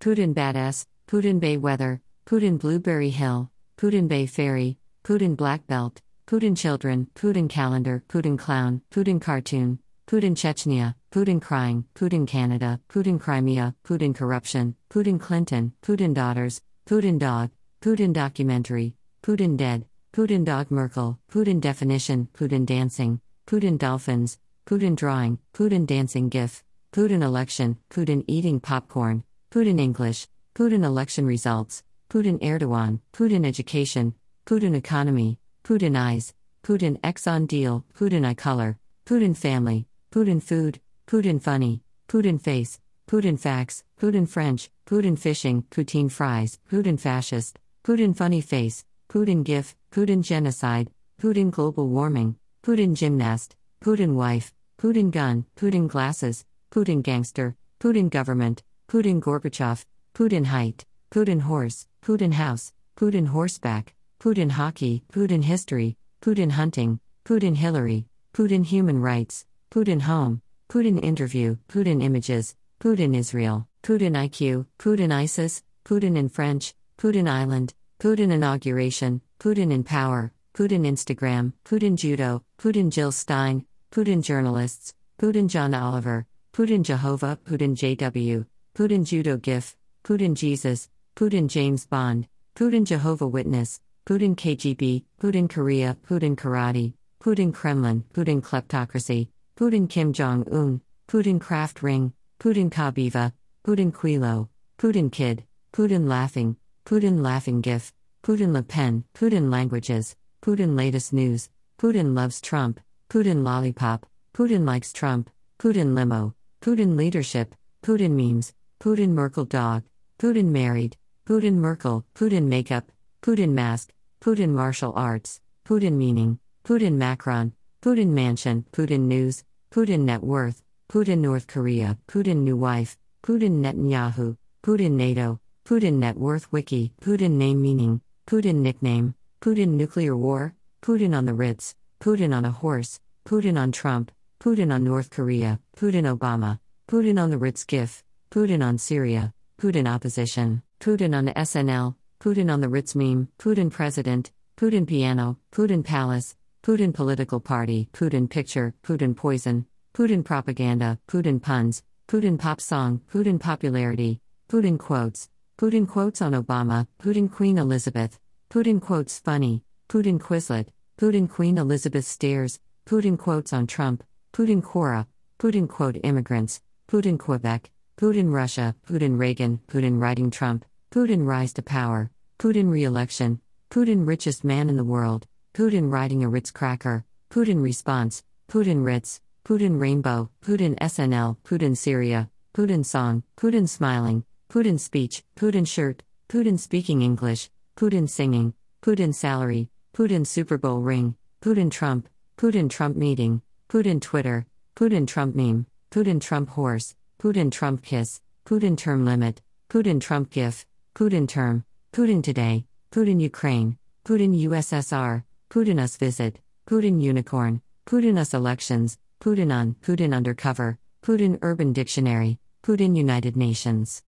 Putin 0.00 0.32
Badass, 0.32 0.86
Putin 1.06 1.38
Bay 1.38 1.58
Weather, 1.58 2.00
Putin 2.24 2.58
Blueberry 2.58 3.10
Hill, 3.10 3.50
Putin 3.76 4.08
Bay 4.08 4.24
Ferry, 4.24 4.78
Putin 5.04 5.36
Black 5.36 5.66
Belt, 5.66 6.00
Putin 6.26 6.56
Children, 6.56 7.06
Putin 7.14 7.50
Calendar, 7.50 8.02
Putin 8.08 8.38
Clown, 8.38 8.80
Putin 8.90 9.20
Cartoon, 9.20 9.78
Putin 10.06 10.34
Chechnya, 10.34 10.94
Putin 11.12 11.38
Crying, 11.38 11.84
Putin 11.94 12.26
Canada, 12.26 12.80
Putin 12.88 13.20
Crimea, 13.20 13.74
Putin 13.84 14.14
Corruption, 14.14 14.74
Putin 14.88 15.20
Clinton, 15.20 15.74
Putin 15.82 16.14
Daughters, 16.14 16.62
Putin 16.86 17.18
Dog, 17.18 17.50
Putin 17.82 18.14
Documentary, 18.14 18.94
Putin 19.22 19.58
Dead, 19.58 19.84
Putin 20.14 20.46
Dog 20.46 20.70
Merkel, 20.70 21.18
Putin 21.30 21.60
Definition, 21.60 22.26
Putin 22.32 22.64
Dancing, 22.64 23.20
Putin 23.46 23.76
Dolphins, 23.76 24.38
Putin 24.66 24.96
Drawing, 24.96 25.38
Putin 25.52 25.86
Dancing 25.86 26.30
GIF, 26.30 26.64
Putin 26.96 27.22
Election, 27.22 27.76
Putin 27.90 28.24
Eating 28.26 28.58
Popcorn, 28.58 29.22
Putin 29.50 29.78
English, 29.78 30.28
Putin 30.54 30.82
Election 30.82 31.26
Results, 31.26 31.82
Putin 32.08 32.40
Erdogan, 32.40 33.00
Putin 33.12 33.44
Education, 33.44 34.14
Putin 34.46 34.74
Economy, 34.74 35.38
Putin 35.62 35.94
Eyes, 35.94 36.32
Putin 36.64 36.98
Exxon 37.00 37.46
Deal, 37.46 37.84
Putin 37.92 38.24
Eye 38.24 38.32
Color, 38.32 38.78
Putin 39.04 39.36
Family, 39.36 39.86
Putin 40.10 40.42
food, 40.42 40.80
Putin 41.06 41.38
funny, 41.38 41.82
Putin 42.08 42.40
face, 42.40 42.80
Putin 43.06 43.38
facts, 43.38 43.84
Putin 44.00 44.26
French, 44.26 44.70
Putin 44.86 45.18
fishing, 45.18 45.64
Putin 45.70 46.10
fries, 46.10 46.58
Putin 46.72 46.98
fascist, 46.98 47.58
Putin 47.84 48.16
funny 48.16 48.40
face, 48.40 48.86
Putin 49.10 49.44
gif, 49.44 49.76
Putin 49.92 50.22
genocide, 50.22 50.90
Putin 51.20 51.50
global 51.50 51.88
warming, 51.88 52.36
Putin 52.64 52.96
gymnast, 52.96 53.54
Putin 53.84 54.14
wife, 54.14 54.54
Putin 54.80 55.10
gun, 55.10 55.44
Putin 55.58 55.86
glasses, 55.88 56.46
Putin 56.76 57.02
gangster, 57.02 57.56
Putin 57.80 58.10
government, 58.10 58.62
Putin 58.86 59.18
Gorbachev, 59.18 59.86
Putin 60.14 60.44
height, 60.44 60.84
Putin 61.10 61.40
horse, 61.40 61.86
Putin 62.04 62.34
house, 62.34 62.74
Putin 62.98 63.28
horseback, 63.28 63.94
Putin 64.20 64.50
hockey, 64.50 65.02
Putin 65.10 65.42
history, 65.42 65.96
Putin 66.20 66.50
hunting, 66.50 67.00
Putin 67.24 67.56
Hillary, 67.56 68.04
Putin 68.34 68.62
Human 68.62 69.00
Rights, 69.00 69.46
Putin 69.70 70.02
Home, 70.02 70.42
Putin 70.68 71.02
Interview, 71.02 71.56
Putin 71.66 72.02
Images, 72.02 72.54
Putin 72.78 73.16
Israel, 73.16 73.66
Putin 73.82 74.12
IQ, 74.12 74.66
Putin 74.78 75.10
ISIS, 75.10 75.62
Putin 75.82 76.14
in 76.18 76.28
French, 76.28 76.74
Putin 76.98 77.26
Island, 77.26 77.72
Putin 77.98 78.30
Inauguration, 78.30 79.22
Putin 79.40 79.72
in 79.72 79.82
Power, 79.82 80.30
Putin 80.52 80.86
Instagram, 80.86 81.54
Putin 81.64 81.96
Judo, 81.96 82.44
Putin 82.58 82.90
Jill 82.90 83.12
Stein, 83.12 83.64
Putin 83.90 84.22
Journalists, 84.22 84.92
Putin 85.18 85.48
John 85.48 85.72
Oliver, 85.72 86.26
Putin 86.56 86.82
Jehovah, 86.82 87.38
Putin 87.44 87.76
JW, 87.76 88.46
Putin 88.74 89.04
Judo 89.04 89.36
GIF, 89.36 89.76
Putin 90.02 90.34
Jesus, 90.34 90.88
Putin 91.14 91.48
James 91.48 91.84
Bond, 91.84 92.26
Putin 92.56 92.82
Jehovah 92.86 93.26
Witness, 93.26 93.82
Putin 94.06 94.34
KGB, 94.34 95.04
Putin 95.20 95.50
Korea, 95.50 95.94
Putin 96.08 96.34
Karate, 96.34 96.94
Putin 97.22 97.52
Kremlin, 97.52 98.02
Putin 98.14 98.40
Kleptocracy, 98.40 99.28
Putin 99.54 99.86
Kim 99.86 100.14
Jong 100.14 100.48
un, 100.50 100.80
Putin 101.06 101.38
Kraft 101.38 101.82
Ring, 101.82 102.14
Putin 102.40 102.70
Kabaeva, 102.70 103.34
Putin 103.62 103.92
Quilo, 103.92 104.48
Putin 104.78 105.12
Kid, 105.12 105.44
Putin 105.74 106.08
Laughing, 106.08 106.56
Putin 106.86 107.20
Laughing 107.20 107.60
GIF, 107.60 107.92
Putin 108.22 108.54
Le 108.54 108.62
Pen, 108.62 109.04
Putin 109.14 109.52
Languages, 109.52 110.16
Putin 110.40 110.74
Latest 110.74 111.12
News, 111.12 111.50
Putin 111.78 112.16
Loves 112.16 112.40
Trump, 112.40 112.80
Putin 113.10 113.44
Lollipop, 113.44 114.06
Putin 114.32 114.64
Likes 114.66 114.94
Trump, 114.94 115.28
Putin 115.58 115.94
Limo, 115.94 116.34
Putin 116.66 116.96
Leadership, 116.96 117.54
Putin 117.80 118.16
Memes, 118.16 118.52
Putin 118.80 119.10
Merkel 119.10 119.44
Dog, 119.44 119.84
Putin 120.18 120.46
Married, 120.46 120.96
Putin 121.24 121.52
Merkel, 121.52 122.04
Putin 122.12 122.48
Makeup, 122.48 122.90
Putin 123.22 123.50
Mask, 123.50 123.92
Putin 124.20 124.48
Martial 124.48 124.92
Arts, 124.96 125.40
Putin 125.64 125.92
Meaning, 125.92 126.40
Putin 126.64 126.94
Macron, 126.94 127.52
Putin 127.80 128.08
Mansion, 128.08 128.64
Putin 128.72 129.02
News, 129.02 129.44
Putin 129.70 130.00
Net 130.00 130.24
Worth, 130.24 130.60
Putin 130.88 131.18
North 131.18 131.46
Korea, 131.46 131.96
Putin 132.08 132.38
New 132.38 132.56
Wife, 132.56 132.98
Putin 133.22 133.62
Netanyahu, 133.62 134.36
Putin 134.64 134.96
NATO, 134.96 135.38
Putin 135.64 136.00
Net 136.00 136.16
Worth 136.16 136.50
Wiki, 136.50 136.92
Putin 137.00 137.38
Name 137.38 137.62
Meaning, 137.62 138.00
Putin 138.26 138.56
Nickname, 138.56 139.14
Putin 139.40 139.68
Nuclear 139.68 140.16
War, 140.16 140.52
Putin 140.82 141.16
on 141.16 141.26
the 141.26 141.34
Ritz, 141.34 141.76
Putin 142.00 142.36
on 142.36 142.44
a 142.44 142.50
Horse, 142.50 142.98
Putin 143.24 143.56
on 143.56 143.70
Trump, 143.70 144.10
Putin 144.40 144.72
on 144.72 144.84
North 144.84 145.10
Korea, 145.10 145.58
Putin 145.76 146.04
Obama, 146.04 146.58
Putin 146.88 147.20
on 147.20 147.30
the 147.30 147.38
Ritz 147.38 147.64
GIF, 147.64 148.04
Putin 148.30 148.64
on 148.64 148.78
Syria, 148.78 149.32
Putin 149.58 149.92
Opposition, 149.92 150.62
Putin 150.80 151.16
on 151.16 151.26
SNL, 151.34 151.96
Putin 152.20 152.52
on 152.52 152.60
the 152.60 152.68
Ritz 152.68 152.94
meme, 152.94 153.28
Putin 153.38 153.70
President, 153.70 154.30
Putin 154.56 154.86
Piano, 154.86 155.38
Putin 155.52 155.84
Palace, 155.84 156.36
Putin 156.62 156.92
Political 156.92 157.40
Party, 157.40 157.88
Putin 157.92 158.28
Picture, 158.28 158.74
Putin 158.82 159.16
Poison, 159.16 159.66
Putin 159.94 160.24
Propaganda, 160.24 160.98
Putin 161.08 161.40
Puns, 161.40 161.82
Putin 162.08 162.38
Pop 162.38 162.60
Song, 162.60 163.00
Putin 163.12 163.40
Popularity, 163.40 164.20
Putin 164.48 164.78
Quotes, 164.78 165.28
Putin 165.58 165.88
Quotes 165.88 166.20
on 166.20 166.32
Obama, 166.32 166.86
Putin 167.00 167.30
Queen 167.30 167.58
Elizabeth, 167.58 168.18
Putin 168.50 168.80
Quotes 168.80 169.18
Funny, 169.18 169.62
Putin 169.88 170.20
Quizlet, 170.20 170.68
Putin 170.98 171.28
Queen 171.28 171.58
Elizabeth 171.58 172.04
stares, 172.04 172.60
Putin 172.86 173.18
quotes 173.18 173.52
on 173.52 173.66
Trump, 173.66 174.04
Putin 174.36 174.60
Quora, 174.60 175.06
Putin 175.38 175.66
quote 175.66 175.96
immigrants, 176.04 176.60
Putin 176.90 177.18
Quebec, 177.18 177.70
Putin 177.96 178.30
Russia, 178.30 178.76
Putin 178.86 179.18
Reagan, 179.18 179.58
Putin 179.66 179.98
writing 179.98 180.30
Trump, 180.30 180.62
Putin 180.90 181.24
rise 181.26 181.54
to 181.54 181.62
power, 181.62 182.10
Putin 182.38 182.70
re 182.70 182.84
election, 182.84 183.40
Putin 183.70 184.06
richest 184.06 184.44
man 184.44 184.68
in 184.68 184.76
the 184.76 184.84
world, 184.84 185.26
Putin 185.54 185.90
riding 185.90 186.22
a 186.22 186.28
Ritz 186.28 186.50
cracker, 186.50 187.06
Putin 187.30 187.62
response, 187.62 188.24
Putin 188.46 188.84
Ritz, 188.84 189.22
Putin 189.42 189.80
rainbow, 189.80 190.28
Putin 190.44 190.76
SNL, 190.80 191.38
Putin 191.42 191.74
Syria, 191.74 192.28
Putin 192.54 192.84
song, 192.84 193.22
Putin 193.38 193.66
smiling, 193.66 194.22
Putin 194.50 194.78
speech, 194.78 195.24
Putin 195.34 195.66
shirt, 195.66 196.02
Putin 196.28 196.58
speaking 196.58 197.00
English, 197.00 197.48
Putin 197.74 198.06
singing, 198.06 198.52
Putin 198.82 199.14
salary, 199.14 199.70
Putin 199.96 200.26
Super 200.26 200.58
Bowl 200.58 200.82
ring, 200.82 201.16
Putin 201.40 201.70
Trump, 201.70 202.06
Putin 202.36 202.68
Trump 202.68 202.96
meeting, 202.98 203.40
Putin 203.68 204.00
Twitter, 204.00 204.46
Putin 204.76 205.06
Trump 205.06 205.34
meme, 205.34 205.66
Putin 205.90 206.20
Trump 206.20 206.50
horse, 206.50 206.94
Putin 207.18 207.50
Trump 207.50 207.82
kiss, 207.82 208.20
Putin 208.44 208.76
term 208.76 209.04
limit, 209.04 209.42
Putin 209.68 210.00
Trump 210.00 210.30
gif, 210.30 210.64
Putin 210.94 211.26
term, 211.26 211.64
Putin 211.92 212.22
today, 212.22 212.64
Putin 212.92 213.20
Ukraine, 213.20 213.76
Putin 214.04 214.40
USSR, 214.40 215.24
Putin 215.50 215.80
us 215.80 215.96
visit, 215.96 216.38
Putin 216.68 217.00
unicorn, 217.00 217.60
Putin 217.86 218.18
us 218.18 218.34
elections, 218.34 218.98
Putin 219.20 219.52
on, 219.52 219.74
Putin 219.82 220.14
undercover, 220.14 220.78
Putin 221.02 221.38
urban 221.42 221.72
dictionary, 221.72 222.38
Putin 222.62 222.96
United 222.96 223.36
Nations. 223.36 224.02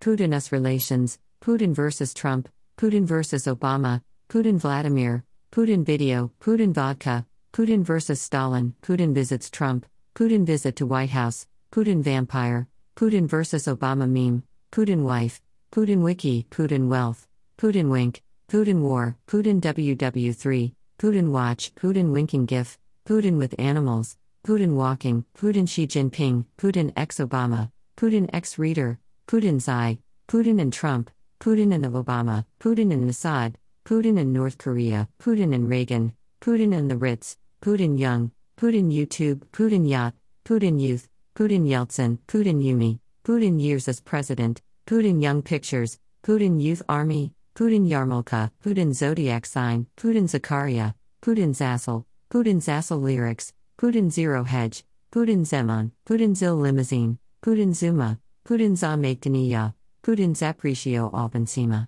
Putin 0.00 0.32
us 0.34 0.52
relations, 0.52 1.18
Putin 1.42 1.74
versus 1.74 2.14
Trump, 2.14 2.48
Putin 2.78 3.04
versus 3.04 3.44
Obama, 3.44 4.02
Putin 4.28 4.58
Vladimir, 4.58 5.24
Putin 5.50 5.84
video, 5.84 6.32
Putin 6.40 6.72
vodka, 6.72 7.26
Putin 7.52 7.82
vs. 7.82 8.18
Stalin, 8.18 8.74
Putin 8.82 9.12
visits 9.12 9.50
Trump, 9.50 9.84
Putin 10.14 10.46
visit 10.46 10.74
to 10.76 10.86
White 10.86 11.10
House, 11.10 11.46
Putin 11.70 12.02
vampire, 12.02 12.66
Putin 12.96 13.26
vs. 13.26 13.66
Obama 13.66 14.08
meme, 14.08 14.42
Putin 14.70 15.02
wife, 15.02 15.42
Putin 15.70 16.02
wiki, 16.02 16.46
Putin 16.50 16.88
wealth, 16.88 17.28
Putin 17.58 17.90
wink, 17.90 18.22
Putin 18.48 18.80
war, 18.80 19.18
Putin 19.26 19.60
WW3, 19.60 20.72
Putin 20.98 21.30
watch, 21.30 21.74
Putin 21.74 22.10
winking 22.10 22.46
gif, 22.46 22.78
Putin 23.06 23.36
with 23.36 23.54
animals, 23.58 24.16
Putin 24.46 24.74
walking, 24.74 25.26
Putin 25.36 25.68
Xi 25.68 25.86
Jinping, 25.86 26.46
Putin 26.56 26.90
ex 26.96 27.18
Obama, 27.18 27.70
Putin 27.98 28.30
ex 28.32 28.58
reader, 28.58 28.98
Putin 29.28 29.60
Xi, 29.60 29.98
Putin 30.26 30.58
and 30.58 30.72
Trump, 30.72 31.10
Putin 31.38 31.74
and 31.74 31.84
Obama, 31.84 32.46
Putin 32.58 32.92
and 32.92 33.10
Assad, 33.10 33.58
Putin 33.84 34.18
and 34.18 34.32
North 34.32 34.56
Korea, 34.56 35.06
Putin 35.20 35.54
and 35.54 35.68
Reagan, 35.68 36.14
Putin 36.40 36.74
and 36.76 36.90
the 36.90 36.96
Ritz, 36.96 37.36
Putin 37.62 37.96
Young, 37.96 38.32
Putin 38.58 38.92
YouTube, 38.92 39.44
Putin 39.52 39.88
Yacht, 39.88 40.14
Putin 40.44 40.80
Youth, 40.80 41.08
Putin 41.36 41.64
Yeltsin, 41.64 42.18
Putin 42.26 42.60
Yumi, 42.60 42.98
Putin 43.24 43.62
Years 43.62 43.86
as 43.86 44.00
President, 44.00 44.60
Putin 44.84 45.22
Young 45.22 45.42
Pictures, 45.42 46.00
Putin 46.24 46.60
Youth 46.60 46.82
Army, 46.88 47.32
Putin 47.54 47.88
Yarmulka, 47.88 48.50
Putin 48.64 48.92
Zodiac 48.92 49.46
Sign, 49.46 49.86
Putin 49.96 50.24
Zakaria, 50.24 50.92
Putin 51.22 51.54
Zassel, 51.54 52.04
Putin 52.32 52.56
Zassel 52.56 53.00
Lyrics, 53.00 53.52
Putin 53.78 54.10
Zero 54.10 54.42
Hedge, 54.42 54.82
Putin 55.12 55.42
Zeman, 55.42 55.92
Putin 56.04 56.34
Zil 56.34 56.56
Limousine, 56.56 57.16
Putin 57.44 57.72
Zuma, 57.72 58.18
Putin 58.44 58.76
Za 58.76 58.96
Putin 60.02 60.34
Zapricio 60.34 61.12
Albensima. 61.12 61.86